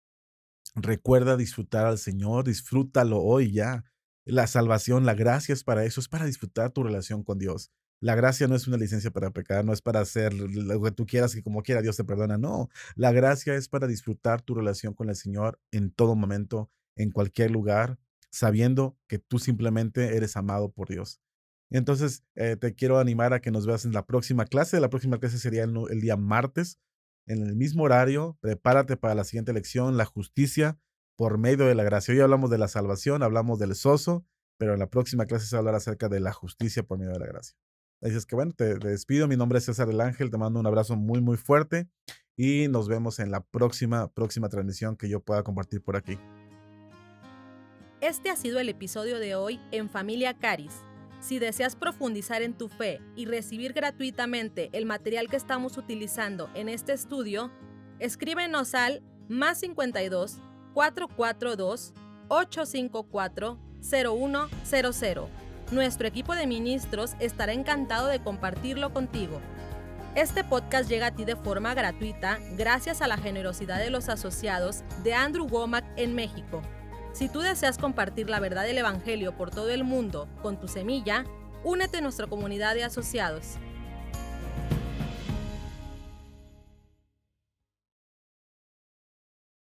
Recuerda 0.76 1.36
disfrutar 1.36 1.86
al 1.86 1.98
Señor, 1.98 2.44
disfrútalo 2.44 3.20
hoy 3.20 3.50
ya. 3.50 3.82
La 4.24 4.46
salvación, 4.46 5.06
la 5.06 5.14
gracia 5.14 5.52
es 5.52 5.64
para 5.64 5.84
eso, 5.84 6.00
es 6.00 6.08
para 6.08 6.24
disfrutar 6.24 6.70
tu 6.70 6.84
relación 6.84 7.24
con 7.24 7.38
Dios. 7.38 7.72
La 7.98 8.14
gracia 8.14 8.46
no 8.46 8.54
es 8.54 8.68
una 8.68 8.76
licencia 8.76 9.10
para 9.10 9.32
pecar, 9.32 9.64
no 9.64 9.72
es 9.72 9.82
para 9.82 9.98
hacer 9.98 10.34
lo 10.34 10.82
que 10.82 10.92
tú 10.92 11.04
quieras 11.04 11.34
y 11.34 11.42
como 11.42 11.64
quiera 11.64 11.82
Dios 11.82 11.96
te 11.96 12.04
perdona, 12.04 12.38
no. 12.38 12.68
La 12.94 13.10
gracia 13.10 13.56
es 13.56 13.68
para 13.68 13.88
disfrutar 13.88 14.40
tu 14.40 14.54
relación 14.54 14.94
con 14.94 15.08
el 15.08 15.16
Señor 15.16 15.58
en 15.72 15.90
todo 15.90 16.14
momento, 16.14 16.70
en 16.94 17.10
cualquier 17.10 17.50
lugar, 17.50 17.98
sabiendo 18.30 18.96
que 19.08 19.18
tú 19.18 19.38
simplemente 19.38 20.16
eres 20.16 20.36
amado 20.36 20.70
por 20.70 20.88
Dios. 20.88 21.20
Entonces, 21.70 22.24
eh, 22.36 22.56
te 22.56 22.74
quiero 22.74 22.98
animar 22.98 23.32
a 23.32 23.40
que 23.40 23.50
nos 23.50 23.66
veas 23.66 23.84
en 23.84 23.92
la 23.92 24.06
próxima 24.06 24.44
clase. 24.44 24.80
La 24.80 24.90
próxima 24.90 25.18
clase 25.18 25.38
sería 25.38 25.64
el, 25.64 26.00
día 26.00 26.16
martes, 26.16 26.78
en 27.26 27.42
el 27.42 27.56
mismo 27.56 27.84
horario. 27.84 28.38
Prepárate 28.40 28.96
para 28.96 29.14
la 29.14 29.24
siguiente 29.24 29.52
lección, 29.52 29.96
la 29.96 30.04
justicia 30.04 30.78
por 31.16 31.38
medio 31.38 31.66
de 31.66 31.74
la 31.74 31.82
gracia. 31.82 32.14
Hoy 32.14 32.20
hablamos 32.20 32.50
de 32.50 32.58
la 32.58 32.68
salvación, 32.68 33.22
hablamos 33.22 33.58
del 33.58 33.74
soso, 33.74 34.24
pero 34.58 34.74
en 34.74 34.78
la 34.78 34.90
próxima 34.90 35.26
clase 35.26 35.46
se 35.46 35.56
va 35.56 35.58
a 35.58 35.60
hablar 35.60 35.74
acerca 35.74 36.08
de 36.08 36.20
la 36.20 36.32
justicia 36.32 36.82
por 36.82 36.98
medio 36.98 37.12
de 37.12 37.18
la 37.18 37.26
gracia. 37.26 37.56
Así 38.02 38.14
es 38.14 38.26
que 38.26 38.36
bueno, 38.36 38.52
te, 38.52 38.78
te 38.78 38.88
despido. 38.88 39.26
Mi 39.26 39.36
nombre 39.36 39.58
es 39.58 39.64
César 39.64 39.88
el 39.88 40.00
Ángel. 40.00 40.30
Te 40.30 40.38
mando 40.38 40.60
un 40.60 40.66
abrazo 40.66 40.94
muy, 40.96 41.20
muy 41.20 41.36
fuerte 41.36 41.88
y 42.36 42.68
nos 42.68 42.86
vemos 42.88 43.18
en 43.18 43.30
la 43.30 43.40
próxima, 43.40 44.12
próxima 44.12 44.48
transmisión 44.48 44.96
que 44.96 45.08
yo 45.08 45.20
pueda 45.20 45.42
compartir 45.42 45.82
por 45.82 45.96
aquí. 45.96 46.18
Este 48.02 48.28
ha 48.28 48.36
sido 48.36 48.60
el 48.60 48.68
episodio 48.68 49.18
de 49.18 49.36
hoy 49.36 49.58
en 49.72 49.88
Familia 49.88 50.34
Caris. 50.34 50.82
Si 51.18 51.38
deseas 51.38 51.76
profundizar 51.76 52.42
en 52.42 52.52
tu 52.52 52.68
fe 52.68 53.00
y 53.16 53.24
recibir 53.24 53.72
gratuitamente 53.72 54.68
el 54.72 54.84
material 54.84 55.30
que 55.30 55.36
estamos 55.36 55.78
utilizando 55.78 56.50
en 56.54 56.68
este 56.68 56.92
estudio, 56.92 57.50
escríbenos 57.98 58.74
al 58.74 59.02
más 59.28 59.60
52 59.60 60.36
442 60.74 61.94
854 62.28 63.58
0100. 63.80 65.24
Nuestro 65.72 66.06
equipo 66.06 66.34
de 66.34 66.46
ministros 66.46 67.14
estará 67.18 67.54
encantado 67.54 68.08
de 68.08 68.22
compartirlo 68.22 68.92
contigo. 68.92 69.40
Este 70.14 70.44
podcast 70.44 70.88
llega 70.88 71.06
a 71.06 71.14
ti 71.14 71.24
de 71.24 71.34
forma 71.34 71.72
gratuita 71.72 72.38
gracias 72.58 73.00
a 73.00 73.08
la 73.08 73.16
generosidad 73.16 73.78
de 73.78 73.88
los 73.88 74.10
asociados 74.10 74.82
de 75.02 75.14
Andrew 75.14 75.46
Womack 75.46 75.84
en 75.96 76.14
México. 76.14 76.60
Si 77.16 77.30
tú 77.30 77.40
deseas 77.40 77.78
compartir 77.78 78.28
la 78.28 78.40
verdad 78.40 78.64
del 78.64 78.76
Evangelio 78.76 79.34
por 79.34 79.50
todo 79.50 79.70
el 79.70 79.84
mundo 79.84 80.28
con 80.42 80.60
tu 80.60 80.68
semilla, 80.68 81.24
únete 81.64 81.96
a 81.96 82.00
nuestra 82.02 82.26
comunidad 82.26 82.74
de 82.74 82.84
asociados. 82.84 83.56